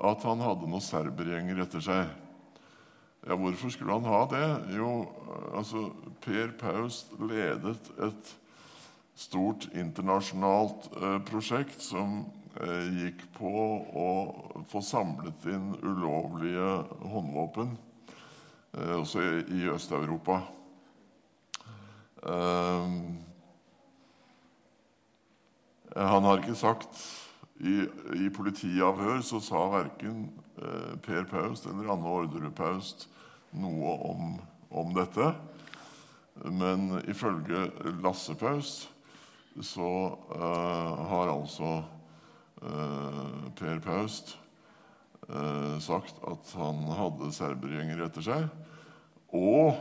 [0.05, 2.09] at han hadde noen serbergjenger etter seg.
[3.25, 4.49] Ja, hvorfor skulle han ha det?
[4.77, 5.07] Jo,
[5.57, 5.89] altså
[6.25, 8.33] Per Paust ledet et
[9.17, 13.51] stort internasjonalt eh, prosjekt som Eh, gikk på
[13.99, 14.11] å
[14.71, 16.69] få samlet inn ulovlige
[17.11, 17.73] håndvåpen,
[18.79, 20.37] eh, også i Øst-Europa.
[22.23, 22.93] Eh,
[25.97, 26.95] han har ikke sagt
[27.61, 27.87] I,
[28.19, 30.25] i politiavhør så sa verken
[31.03, 33.07] Per Paust eller Anne Orderud Paust
[33.59, 34.37] noe om,
[34.71, 35.33] om, dette.
[36.51, 37.69] Men ifølge
[38.03, 38.89] Lasse Paust
[39.63, 39.91] så
[40.35, 41.77] uh, har altså
[42.65, 44.39] Eh, per Paust
[45.29, 48.47] eh, sagt at han hadde serbergjengere etter seg.
[49.35, 49.75] Og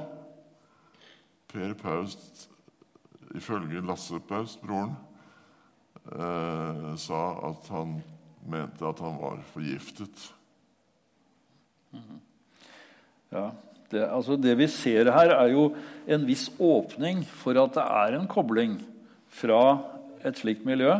[1.53, 2.47] Per Paust,
[3.37, 4.95] ifølge Lasse Paust, broren,
[6.99, 7.93] sa at han
[8.49, 10.23] mente at han var forgiftet.
[13.33, 13.49] Ja,
[13.91, 15.67] det, altså det vi ser her, er jo
[16.09, 18.77] en viss åpning for at det er en kobling
[19.33, 19.63] fra
[20.25, 20.95] et slikt miljø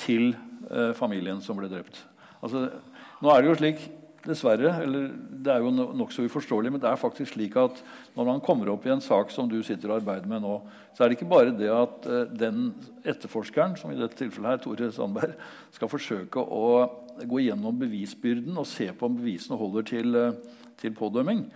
[0.00, 0.34] til
[0.70, 2.02] eh, familien som ble drept.
[2.44, 2.68] Altså,
[3.22, 3.86] nå er det jo slik,
[4.28, 5.06] dessverre, eller
[5.44, 7.78] det er jo nokså uforståelig, men det er faktisk slik at
[8.16, 10.56] når man kommer opp i en sak som du sitter og arbeider med nå,
[10.96, 12.72] så er det ikke bare det at eh, den
[13.06, 15.36] etterforskeren, som i dette tilfellet her, Tore Sandberg,
[15.74, 16.68] skal forsøke å
[17.28, 21.46] gå gjennom bevisbyrden og se på om bevisene holder til, eh, til pådømming.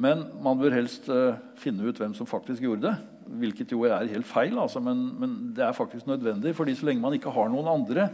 [0.00, 2.94] Men man bør helst uh, finne ut hvem som faktisk gjorde det.
[3.40, 6.54] Hvilket jo er helt feil, altså, men, men, det er faktisk nødvendig.
[6.56, 8.08] fordi så lenge man ikke har noen andre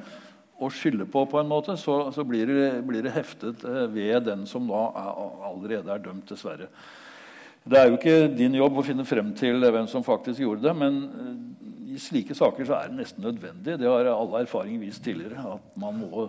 [0.59, 4.25] å skylde på, på en måte, så, så blir, det, blir, det, heftet eh, ved
[4.25, 5.11] den som da er,
[5.51, 6.71] allerede er dømt, dessverre.
[7.67, 10.75] Det er jo ikke din jobb å finne frem til hvem som faktisk gjorde det,
[10.81, 11.67] men eh,
[11.97, 13.77] i slike saker så er det nesten nødvendig.
[13.81, 15.45] Det har alle erfaring vist tidligere.
[15.57, 16.27] at man må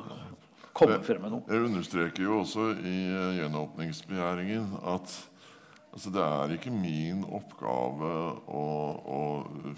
[0.78, 1.48] komme frem med noe.
[1.48, 5.16] Jeg understreker jo også i eh, gjenåpningsbegjæringen at
[5.98, 8.14] altså, det er ikke min oppgave
[8.48, 8.68] å,
[9.18, 9.22] å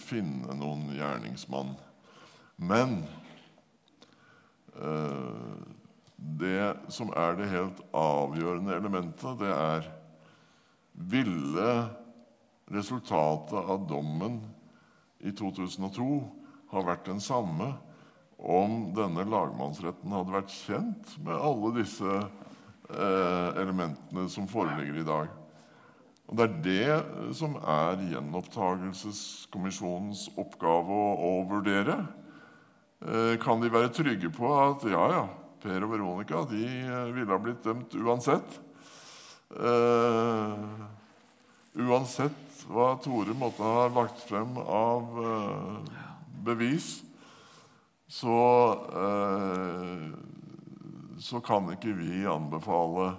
[0.04, 1.74] finne noen gjerningsmann.
[2.60, 3.02] Men
[4.82, 5.60] Eh,
[6.16, 9.90] det som er det helt avgjørende elementet, det er
[11.00, 11.74] Ville
[12.68, 14.42] resultatet av dommen
[15.24, 16.08] i 2002
[16.74, 17.70] ha vært den samme
[18.36, 25.39] om denne lagmannsretten hadde vært kjent med alle disse eh, elementene som foreligger i dag?
[26.30, 32.06] Og Det er det som er gjenopptakelseskommisjonens oppgave å, å vurdere.
[33.02, 35.26] Eh, kan de være trygge på at ja, ja,
[35.64, 38.60] Per og Veronica de eh, ville ha blitt dømt uansett.
[39.58, 40.54] Eh,
[41.82, 45.82] uansett hva Tore måtte ha lagt frem av eh,
[46.46, 47.02] bevis,
[48.10, 50.10] så, uh,
[51.22, 53.12] så kan ikke vi anbefale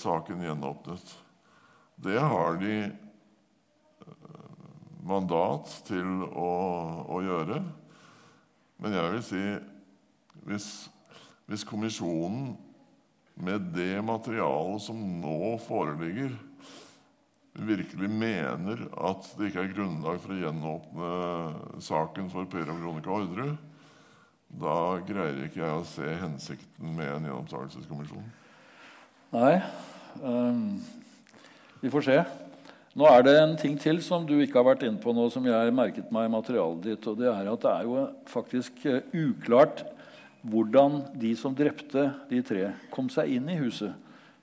[0.00, 1.12] saken gjenåpnet.
[2.00, 2.74] Det har de
[5.04, 6.50] mandat til å,
[7.08, 7.60] å gjøre.
[8.80, 9.44] Men jeg vil si
[10.48, 10.68] hvis,
[11.50, 12.54] hvis kommisjonen
[13.40, 16.32] med det materialet som nå foreligger
[17.60, 21.10] virkelig mener at det ikke er grunnlag for å gjenåpne
[21.84, 23.56] saken for Per og Veronica Orderud,
[24.60, 24.76] da
[25.06, 28.24] greier ikke jeg å se hensikten med en gjennomtakelseskommisjon.
[29.34, 29.60] Nei.
[30.26, 30.80] Um,
[31.80, 32.20] vi får se.
[32.98, 35.44] Nå er det en ting til som du ikke har vært inne på nå, som
[35.46, 37.06] jeg merket meg i materialet ditt.
[37.06, 39.84] og Det er at det er jo faktisk uh, uklart
[40.40, 43.94] hvordan de som drepte de tre, kom seg inn i huset.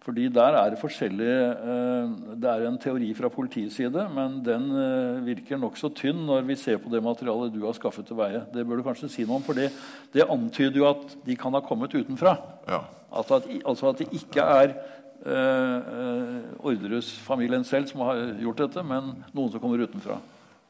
[0.07, 4.69] Fordi der er det forskjellige uh, Det er en teori fra politiets side, men den
[4.71, 8.45] uh, virker nokså tynn når vi ser på det materialet du har skaffet til veie.
[8.53, 9.73] Det bør du kanskje si noe om, for det,
[10.15, 12.37] det antyder jo at de kan ha kommet utenfra.
[12.69, 12.85] Ja.
[13.11, 13.35] At,
[13.65, 14.77] altså at det ikke er
[15.25, 20.19] uh, Orderud-familien selv som har gjort dette, men noen som kommer utenfra.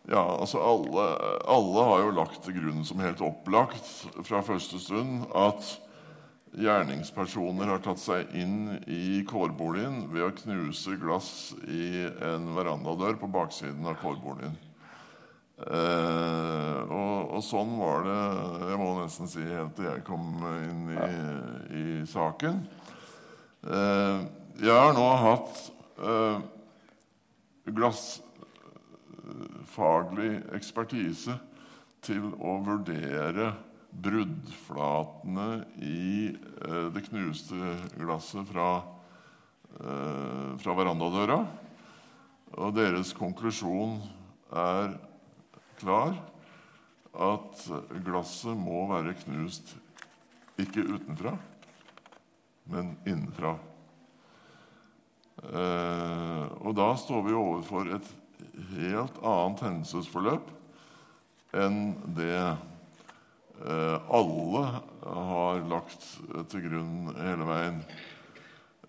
[0.07, 1.07] Ja, altså alle,
[1.51, 3.89] alle har jo lagt til grunn som helt opplagt
[4.23, 5.73] fra første stund at
[6.57, 11.29] gjerningspersoner har tatt seg inn i kårboligen ved å knuse glass
[11.67, 14.55] i en verandadør på baksiden av kårboligen.
[15.57, 18.17] Eh, og, og, sånn var det
[18.69, 21.07] jeg må nesten si helt til jeg kom inn i,
[21.73, 22.61] i saken.
[23.67, 24.19] Eh,
[24.63, 25.57] jeg har nå hatt
[25.99, 26.39] eh,
[27.75, 28.29] glassfaglig
[30.55, 31.35] ekspertise
[32.05, 33.51] til å vurdere
[33.91, 37.55] bruddflatene i eh, det knuste
[37.97, 38.83] glasset fra,
[39.81, 41.39] eh, fra verandadøra.
[42.55, 43.99] Og deres konklusjon
[44.55, 44.95] er
[45.81, 46.15] klar
[47.17, 47.67] at
[48.05, 49.75] glasset må være knust
[50.57, 51.35] ikke utenfra,
[52.71, 53.55] men innenfra.
[55.37, 58.07] Eh, og da står vi overfor et
[58.73, 60.49] helt annet hendelsesforløp
[61.57, 61.81] enn
[62.17, 64.63] det eh, alle
[65.05, 66.07] har lagt
[66.51, 67.77] til grunn hele veien.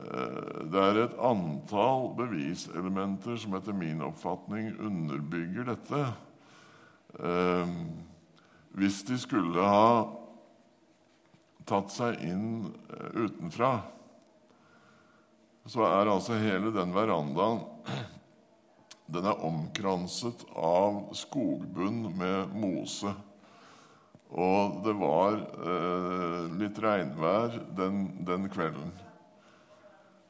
[0.00, 6.06] Eh, det er et antall beviselementer som etter min oppfatning underbygger dette.
[8.78, 10.17] Hvis de skulle ha
[11.68, 12.48] tatt seg inn
[12.88, 13.72] eh, utenfra
[15.68, 17.60] så er altså hele den verandaen
[19.12, 23.12] den er omkranset av skogbunn med mose.
[24.28, 28.90] Og det var eh, litt regnvær den, den kvelden.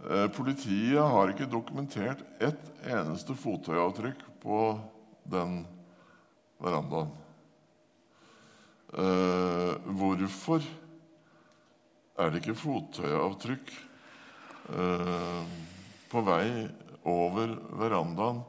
[0.06, 4.60] Eh, politiet har ikke dokumentert ett eneste fottøyavtrykk på
[5.26, 5.64] den
[6.62, 7.10] verandaen.
[8.94, 10.62] Eh, hvorfor
[12.18, 13.76] er det ikke fottøyavtrykk
[14.68, 15.44] Eh,
[16.12, 16.68] på vei
[17.08, 18.42] over verandaen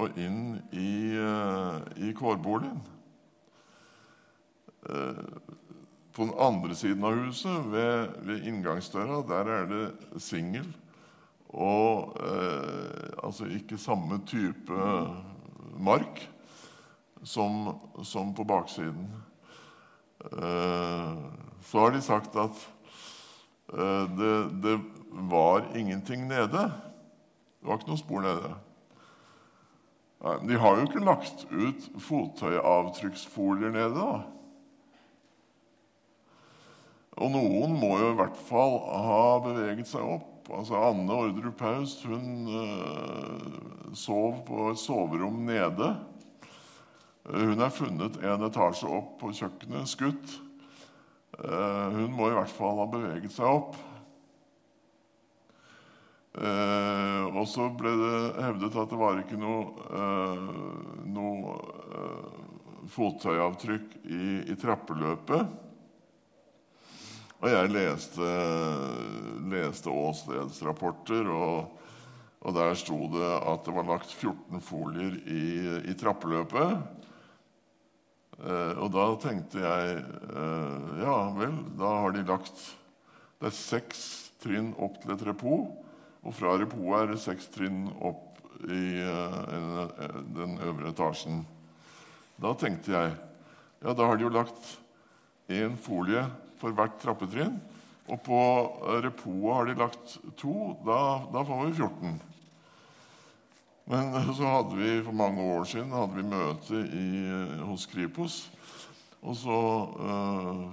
[0.00, 2.76] og inn i, uh, i kårboligen.
[4.84, 5.24] Uh,
[6.14, 10.68] på den andre siden av huset, ved, ved inngangsdøra, der er det singel.
[11.50, 12.14] Og
[13.24, 14.90] altså ikke samme type
[15.82, 16.20] mark
[17.26, 17.72] som,
[18.06, 19.08] som på baksiden.
[21.62, 22.68] så har de sagt at
[23.70, 24.76] det, det
[25.30, 26.64] var ingenting nede.
[27.60, 28.50] Det var ikke noe spor nede.
[30.48, 33.94] De har jo ikke lagt ut fottøyavtrykksfolier nede.
[33.96, 34.20] da.
[37.20, 40.48] Og noen må jo i hvert fall ha beveget seg opp.
[40.50, 45.90] Altså Anne Orderud Paust hun øh, sov på et soverom nede.
[47.30, 50.38] Hun er funnet en etasje opp på kjøkkenet, skutt.
[51.40, 53.78] Uh, hun må i hvert fall ha beveget seg opp.
[56.30, 59.64] Eh, og så ble det hevdet at det var ikke noe,
[59.98, 60.44] eh,
[61.10, 61.56] noe
[61.90, 65.58] eh, fottøyavtrykk i, i, trappeløpet.
[67.40, 68.30] Og jeg leste,
[69.50, 71.84] leste åstedsrapporter, og,
[72.44, 75.44] og, der sto det at det var lagt 14 folier i,
[75.90, 76.99] i trappeløpet.
[78.40, 82.56] Eh, og da tenkte jeg eh, ja vel, da har de lagt
[83.40, 84.02] Det er seks
[84.40, 85.68] trinn opp til et repos.
[86.24, 91.38] Og fra repoet er det seks trinn opp i uh, den øvre etasjen.
[92.36, 93.14] Da tenkte jeg
[93.80, 94.74] ja, da har de jo lagt
[95.48, 96.26] én folie
[96.60, 97.56] for hvert trappetrinn.
[98.10, 98.40] Og på
[99.04, 100.54] repoet har de lagt to.
[100.84, 100.98] Da,
[101.32, 102.18] da, får vi 14.
[103.88, 107.06] Men så hadde vi for mange år siden hadde vi møte i,
[107.66, 108.42] hos Kripos.
[109.20, 109.60] Og så
[110.00, 110.66] uh,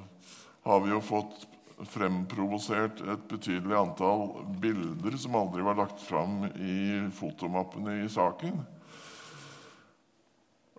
[0.68, 1.46] har vi jo fått
[1.92, 4.32] fremprovosert et betydelig antall
[4.62, 8.58] bilder som aldri var lagt fram i fotomappene i saken.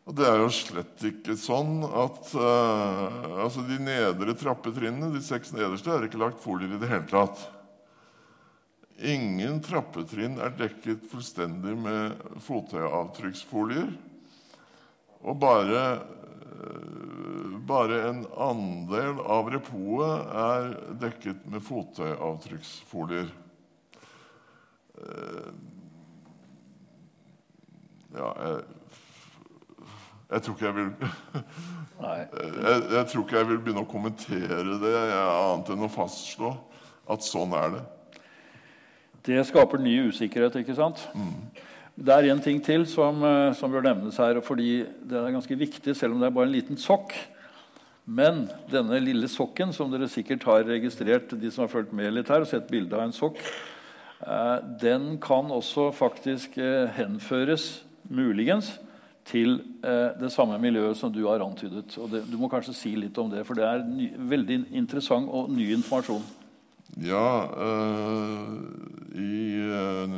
[0.08, 5.52] Og det er jo slett ikke sånn at uh, altså De nedre trappetrinnene, de seks
[5.52, 7.44] nederste, er ikke lagt folier i det hele tatt.
[8.98, 13.92] Ingen trappetrinn er dekket fullstendig med fottøyavtrykksfolier.
[15.22, 20.66] Og bare, eh, bare en andel av repoet er
[20.98, 23.30] dekket med fottøyavtrykksfolier.
[24.98, 25.52] Eh,
[28.18, 28.64] ja, jeg,
[30.32, 30.90] jeg tror ikke jeg vil
[32.02, 36.50] jeg, jeg, tror ikke jeg vil begynne å kommentere det, annet enn å fastslå
[37.06, 37.84] at sånn er det.
[39.26, 41.02] Det skaper ny usikkerhet, ikke sant?
[41.14, 41.64] Mm.
[41.98, 45.58] Det er en ting til som, eh, som, bør nevnes her, fordi det er ganske
[45.58, 47.14] viktig, selv om det er bare en liten sokk.
[48.06, 52.30] Men denne lille sokken, som dere sikkert har registrert, de som har fulgt med litt
[52.30, 53.40] her, og sett bilde av en sokk,
[54.22, 58.78] eh, den kan også faktisk eh, henføres, muligens,
[59.28, 61.98] til det samme miljøet som du har antydet.
[62.00, 65.28] Og det, du må kanskje si litt om det, for det er ny, veldig interessant
[65.28, 66.24] og ny informasjon.
[67.00, 68.54] Ja, uh,
[69.14, 70.10] i uh,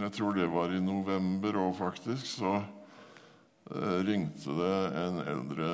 [0.00, 2.26] Jeg tror det var i november òg, faktisk.
[2.26, 2.64] Så
[3.70, 5.68] uh, ringte det en eldre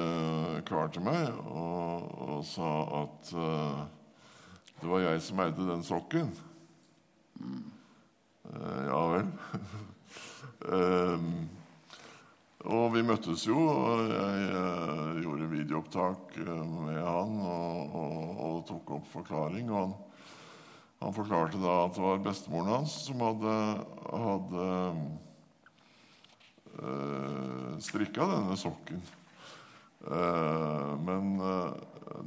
[0.69, 2.69] kar til meg og, og sa
[3.01, 3.33] at
[4.83, 6.29] det var jeg som eide den sokken.
[7.41, 7.65] Mm.
[8.91, 9.29] ja vel.
[12.77, 19.07] og vi møttes jo, og jeg gjorde videoopptak med han og, og, og tok opp
[19.15, 19.67] forklaring.
[19.71, 19.95] og han
[21.03, 23.57] han forklarte da at det var bestemoren hans som hadde,
[24.13, 24.69] hadde
[26.79, 29.03] øh, strikka denne sokken.
[30.03, 31.71] Uh, men uh,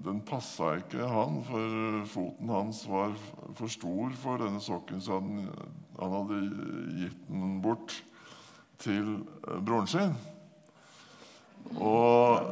[0.05, 3.11] den passa ikke han, for foten hans var
[3.57, 5.49] for stor for denne sokken, så han,
[5.99, 6.39] han hadde
[7.01, 7.97] gitt den bort
[8.79, 9.11] til
[9.43, 10.15] uh, broren sin.
[11.81, 12.51] Og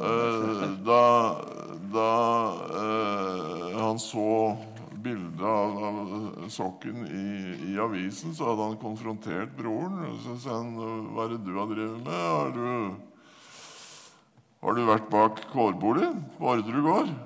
[0.84, 1.02] da,
[1.94, 2.08] da
[3.78, 4.28] han så
[5.04, 7.26] bilde av, av, sokken i,
[7.70, 10.16] i, avisen, så hadde han konfrontert broren.
[10.24, 10.74] Så sa han
[11.14, 12.22] hva er det du har drevet med?
[12.24, 12.66] Har du,
[14.64, 17.16] har du vært bak kårbordet på Orderud gård?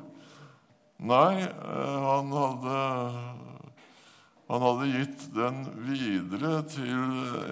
[1.08, 2.78] Nei, eh, han hadde
[4.48, 7.02] han hadde gitt den videre til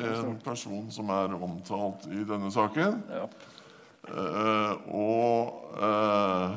[0.09, 3.03] en person som er omtalt i denne saken.
[3.12, 3.27] Ja.
[4.07, 6.51] Eh, og Eh,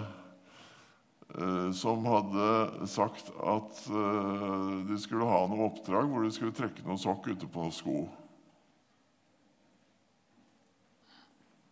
[1.75, 6.99] som hadde sagt at eh, de skulle ha noe oppdrag hvor de skulle trekke noen
[6.99, 7.97] sokk ute på noen sko.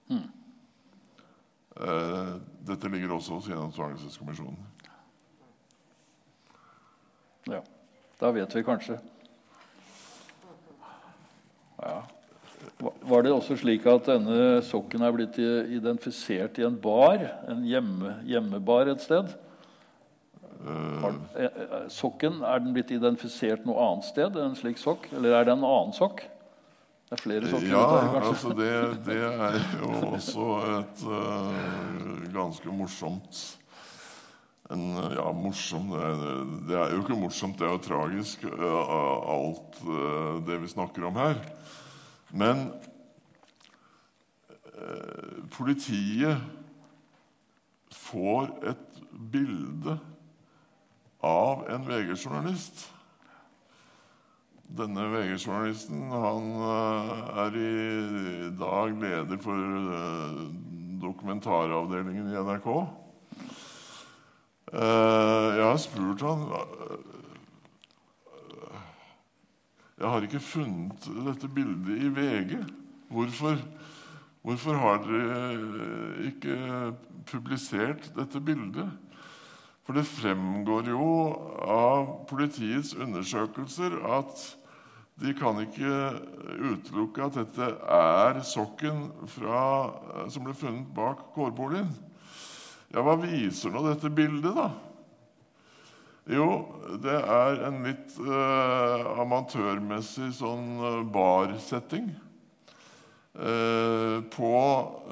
[0.07, 0.27] Hmm.
[2.67, 4.61] Dette ligger også hos Gjenopptakelseskommisjonen.
[7.51, 7.59] Ja.
[8.17, 8.97] Da vet vi kanskje.
[11.77, 11.99] Ja.
[12.79, 17.21] Var det også slik at denne sokken er blitt identifisert i en bar?
[17.51, 19.35] En hjemme, hjemmebar et sted?
[20.65, 25.05] Eh, eh, sokken, Er den blitt identifisert noe annet sted enn en slik sokk?
[25.13, 26.23] Eller er det en annen sokk?
[27.07, 27.69] Det er flere sokker?
[27.69, 28.71] Ja, der, altså det,
[29.05, 30.47] det, er jo også
[30.79, 33.43] et uh, ganske morsomt
[34.73, 36.25] en, Ja, morsom det er,
[36.67, 38.91] det er, jo ikke morsomt, det er jo tragisk, uh,
[39.37, 41.39] alt uh, det vi snakker om her.
[42.35, 42.67] Men
[45.49, 46.37] politiet
[47.89, 48.99] får et
[49.31, 49.95] bilde
[51.19, 52.85] av en VG-journalist.
[54.67, 57.11] Denne VG-journalisten han eh,
[57.43, 60.41] er i dag leder for eh,
[61.01, 62.67] dokumentaravdelingen i NRK.
[64.73, 66.43] Eh, jeg har spurt han
[69.97, 72.51] Jeg har ikke funnet dette bildet i VG.
[73.09, 73.55] Hvorfor,
[74.45, 76.57] hvorfor har dere ikke
[77.25, 79.06] publisert dette bildet?
[79.87, 81.03] For det fremgår jo
[81.63, 84.41] av politiets undersøkelser at
[85.17, 85.93] de kan ikke
[86.59, 89.61] utelukke at dette er sokken fra,
[90.27, 91.87] som ble funnet bak kårboligen.
[92.91, 94.67] Ja, hva viser nå dette bildet, da?
[96.35, 96.49] Jo,
[96.99, 102.09] det er en litt eh, amatørmessig sånn uh, barsetting.
[103.37, 104.51] Eh, på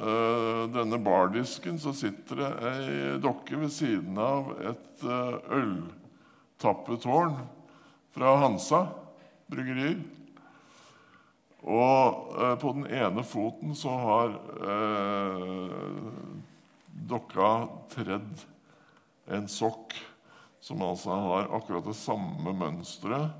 [0.01, 7.35] uh, denne bardisken så sitter det ei dokke ved siden av et uh, øltappetårn
[8.15, 8.79] fra Hansa
[9.51, 9.99] bryggerier.
[11.65, 14.35] Og på den ene foten så har
[17.09, 17.47] dokka
[17.89, 18.43] tredd
[19.33, 19.95] en sokk
[20.61, 23.33] som altså har akkurat det samme mønsteret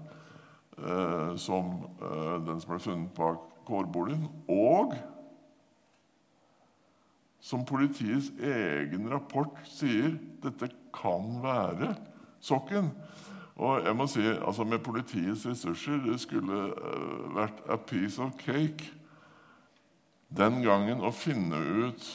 [1.38, 1.70] som
[2.50, 4.96] den som ble funnet bak kårboligen, og
[7.46, 11.92] som politiets egen rapport sier dette kan være
[12.42, 12.90] sokken.
[13.56, 18.34] Og jeg må si, altså Med politiets ressurser det skulle uh, vært a piece of
[18.42, 18.92] cake
[20.36, 22.08] den gangen å finne ut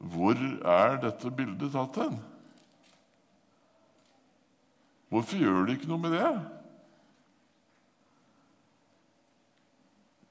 [0.00, 2.18] hvor er dette bildet tatt hen.
[5.10, 6.30] Hvorfor gjør de ikke noe med det?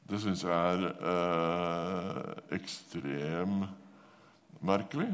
[0.09, 2.21] Det syns jeg er eh,
[2.57, 3.69] ekstremt
[4.65, 5.11] merkelig.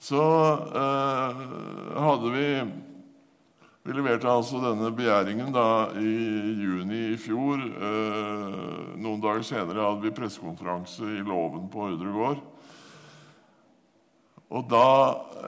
[0.00, 1.42] Så eh,
[2.00, 2.46] hadde vi
[3.80, 6.10] vi leverte altså denne begjæringen da, i
[6.60, 7.62] juni i fjor.
[7.64, 12.42] Eh, noen dager senere hadde vi pressekonferanse i Låven på Ordre gård.
[14.50, 14.84] Og da,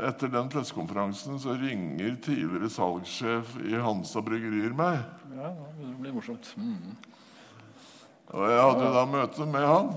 [0.08, 5.02] etter den pressekonferansen så ringer tidligere salgssjef i Hansa Bryggerier meg.
[5.36, 6.54] Ja, det blir morsomt.
[6.56, 6.94] Mm.
[8.32, 9.90] Og jeg hadde da møte med han.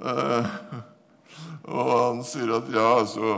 [0.00, 0.54] Eh,
[1.68, 3.34] og han sier at ja, altså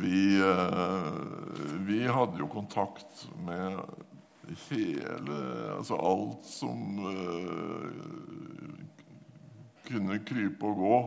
[0.00, 1.12] vi, eh,
[1.86, 3.78] vi, hadde jo kontakt med
[4.66, 5.36] hele
[5.76, 7.92] Altså alt som eh,
[9.86, 10.98] kunne krype og gå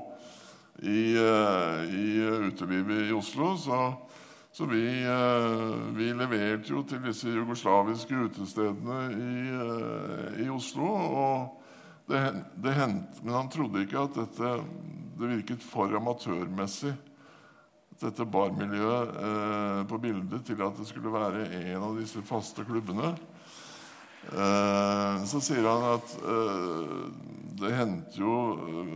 [0.80, 2.06] i, uh, i
[2.48, 3.58] utelivet i Oslo.
[3.60, 3.80] Så,
[4.52, 9.34] så vi, uh, vi, leverte jo til disse jugoslaviske utestedene i,
[10.46, 10.90] i Oslo.
[10.90, 12.24] og det,
[12.58, 14.56] det hendte, Men han trodde ikke at dette
[15.20, 16.94] det virket for amatørmessig
[18.00, 23.12] dette barmiljøet eh, på bildet til at det skulle være en av disse faste klubbene.
[24.30, 26.94] Eh, så sier han at eh,
[27.60, 28.94] det hendte jo eh,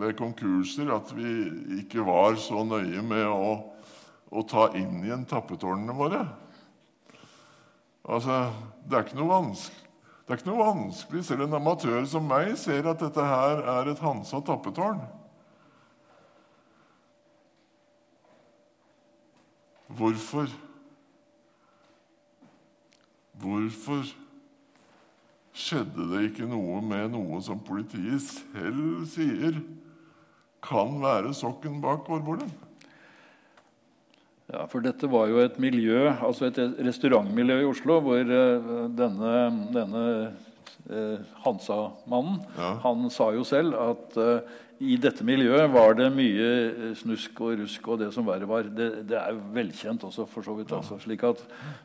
[0.00, 1.36] ved konkurser at vi
[1.78, 3.54] ikke var så nøye med å,
[4.30, 6.22] å ta inn igjen tappetårnene våre.
[8.04, 8.38] Altså,
[8.84, 9.84] det er ikke noe vanskelig.
[10.24, 13.90] Det er ikke noe vanskelig, Selv en amatør som meg ser at dette her er
[13.92, 15.02] et Hansa tappetårn.
[19.94, 20.48] Hvorfor?
[23.44, 24.06] Hvorfor
[25.54, 29.60] skjedde det ikke noe med noe som politiet selv sier
[30.64, 32.48] kan være sokken bak gårdborden?
[34.52, 39.36] Ja, for dette var jo et miljø, altså et restaurantmiljø i Oslo hvor uh, denne,
[39.72, 40.02] denne
[40.90, 42.74] uh, Hansa-mannen ja.
[42.82, 47.60] han sa jo selv at uh, i dette miljøet var det mye eh, snusk og
[47.62, 48.66] rusk og det som verre var.
[48.66, 50.72] Det, det er velkjent også, for så vidt.
[50.74, 50.98] Altså.
[51.02, 51.40] slik at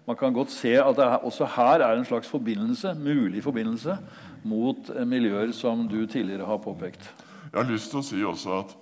[0.07, 3.97] Man kan godt se at det er, også her er en slags forbindelse, mulig forbindelse
[4.43, 7.11] mot eh, miljøer som du tidligere har påpekt.
[7.51, 8.77] Jeg har lyst til å si også at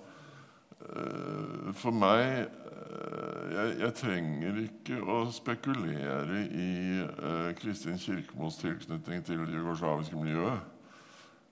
[1.76, 2.46] for meg
[2.88, 6.70] jeg, jeg, trenger ikke å spekulere i
[7.04, 10.74] uh, Kristin Kirkemos tilknytning til det jugoslaviske miljøet.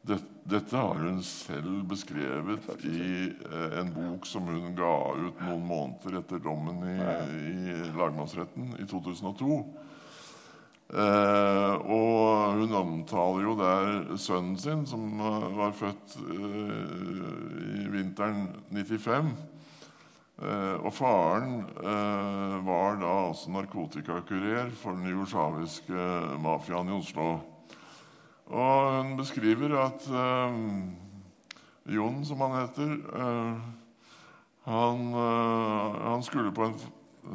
[0.07, 6.21] Dette har hun selv beskrevet i eh, en bok som hun ga ut noen måneder
[6.21, 6.95] etter dommen i,
[7.51, 9.57] i lagmannsretten i 2002.
[10.87, 13.89] Eh, og hun omtaler jo der
[14.23, 19.33] sønnen sin, som eh, var født eh, i vinteren 95.
[20.37, 26.09] Eh, og faren eh, var da altså narkotikakurer for den jugoslaviske
[26.45, 27.29] mafiaen i Oslo.
[28.47, 30.59] Og hun beskriver at eh,
[31.97, 33.65] Jon, som han heter eh,
[34.67, 36.77] han, eh, han, skulle på en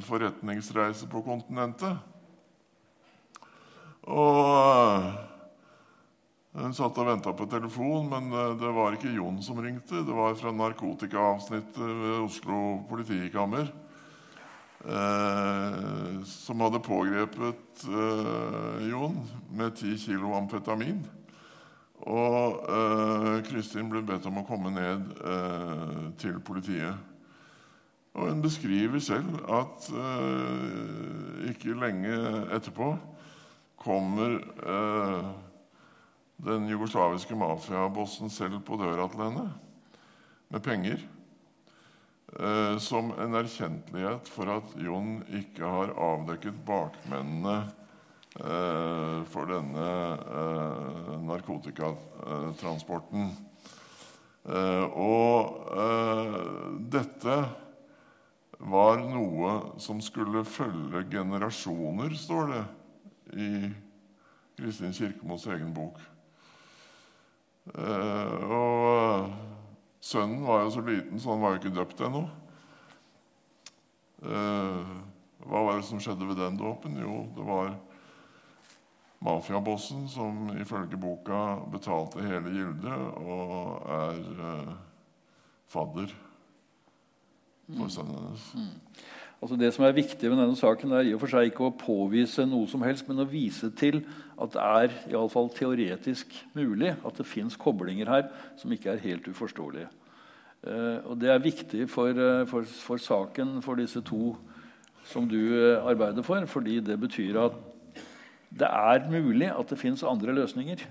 [0.06, 1.98] forretningsreise på kontinentet.
[4.02, 5.10] Og
[6.52, 8.28] hun satt og venta på telefon, men
[8.60, 10.02] det var ikke Jon som ringte.
[10.04, 12.58] Det var fra narkotikaavsnittet ved Oslo
[12.90, 13.72] politikammer
[14.86, 19.18] eh, som hadde pågrepet eh, Jon
[19.54, 21.02] med 10 kilo amfetamin.
[22.02, 27.08] Og eh, Kristin ble bedt om å komme ned eh, til politiet.
[28.18, 32.18] Og hun beskriver selv at eh, ikke lenge
[32.58, 32.96] etterpå
[33.82, 35.30] kommer eh,
[36.42, 39.50] den jugoslaviske mafiabossen selv på døra til henne
[40.52, 41.02] med penger.
[42.40, 47.58] Eh, som en erkjentlighet for at Jon ikke har avdekket bakmennene
[48.40, 53.36] eh, for denne eh, narkotikatransporten.
[54.42, 55.70] Og
[56.90, 57.36] dette
[58.58, 62.66] var noe som skulle følge generasjoner, står det
[63.38, 63.70] i
[64.58, 66.02] Kristin Kirkemos egen bok.
[67.70, 69.32] Og
[70.02, 72.24] Sønnen var jo så liten, så han var jo ikke døpt ennå.
[74.26, 74.90] Eh,
[75.46, 76.98] hva var det som skjedde ved den dåpen?
[76.98, 77.76] Jo, det var
[79.22, 84.20] mafiabossen som ifølge boka betalte hele gildet og er
[84.50, 84.74] eh,
[85.70, 86.16] fadder
[87.70, 87.94] for mm.
[87.94, 88.48] sønnen hennes.
[89.42, 91.74] Altså Det som er viktig med denne saken, er i og for seg ikke å
[91.74, 94.04] påvise noe som helst, men å vise til
[94.38, 98.30] at det er i alle fall teoretisk mulig at det fins koblinger her
[98.62, 99.90] som ikke er helt uforståelige.
[100.62, 104.38] Eh, og Det er viktig for, eh, for, for, saken for disse to
[105.10, 107.58] som du eh, arbeider for, fordi det betyr at
[108.52, 110.86] det er mulig at det fins andre løsninger.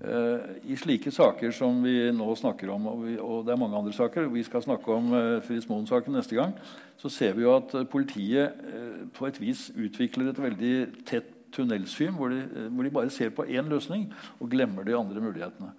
[0.00, 3.76] Eh, I slike saker som vi nå snakker om, og, vi, og, det er mange
[3.76, 6.54] andre saker Vi skal snakke om uh, Fritz Moen-saken neste gang.
[6.96, 10.72] Så ser vi jo at politiet uh, på et vis utvikler et veldig
[11.04, 12.40] tett tunnelsyn, hvor de,
[12.70, 14.06] hvor de bare ser på én løsning
[14.38, 15.72] og glemmer de andre mulighetene.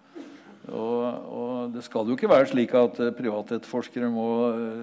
[0.68, 4.28] Og, og, Det skal jo ikke være slik at privatetterforskere må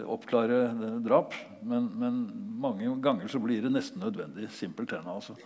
[0.08, 0.64] oppklare
[1.04, 2.22] drap, men, men,
[2.58, 4.48] mange ganger så blir det nesten nødvendig.
[4.50, 5.04] Simpelthen.
[5.06, 5.36] altså.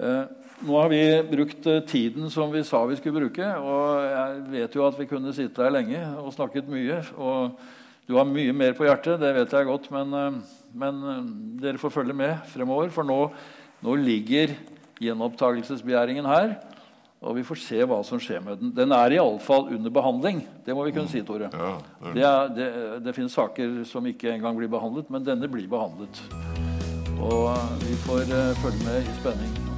[0.00, 0.24] Eh,
[0.60, 3.44] nå har vi brukt eh, tiden som vi sa vi skulle bruke.
[3.44, 7.02] Og jeg vet jo at vi kunne sitte her lenge og snakket mye.
[7.16, 7.60] Og
[8.08, 10.40] du har mye mer på hjertet, det vet jeg godt, men, eh,
[10.72, 11.04] men
[11.60, 12.90] dere får følge med fremover.
[12.94, 13.22] For nå,
[13.84, 14.56] nå ligger
[15.00, 16.58] gjenopptakelsesbegjæringen her.
[17.20, 18.70] Og vi får se hva som skjer med den.
[18.72, 20.40] Den er iallfall under behandling.
[20.64, 21.50] Det må vi kunne si, Tore.
[21.52, 21.74] Ja,
[22.14, 22.68] det, er, det,
[23.04, 26.22] det finnes saker som ikke engang blir behandlet, men denne blir behandlet.
[27.20, 27.52] Og
[27.84, 28.24] vi får
[28.62, 29.69] følge med i spenning.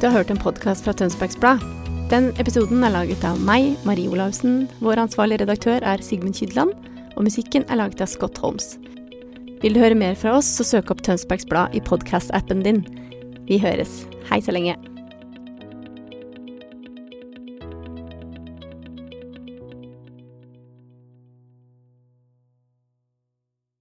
[0.00, 1.60] Du har hørt en podkast fra Tønsbergs Blad.
[2.08, 4.62] Den episoden er laget av meg, Marie Olavsen.
[4.80, 6.72] Vår ansvarlige redaktør er Sigmund Kydland,
[7.18, 8.78] og musikken er laget av Scott Holmes.
[9.60, 12.80] Vil du høre mer fra oss, så søk opp Tønsbergs Blad i podkast-appen din.
[13.44, 14.06] Vi høres.
[14.30, 14.78] Hei så lenge.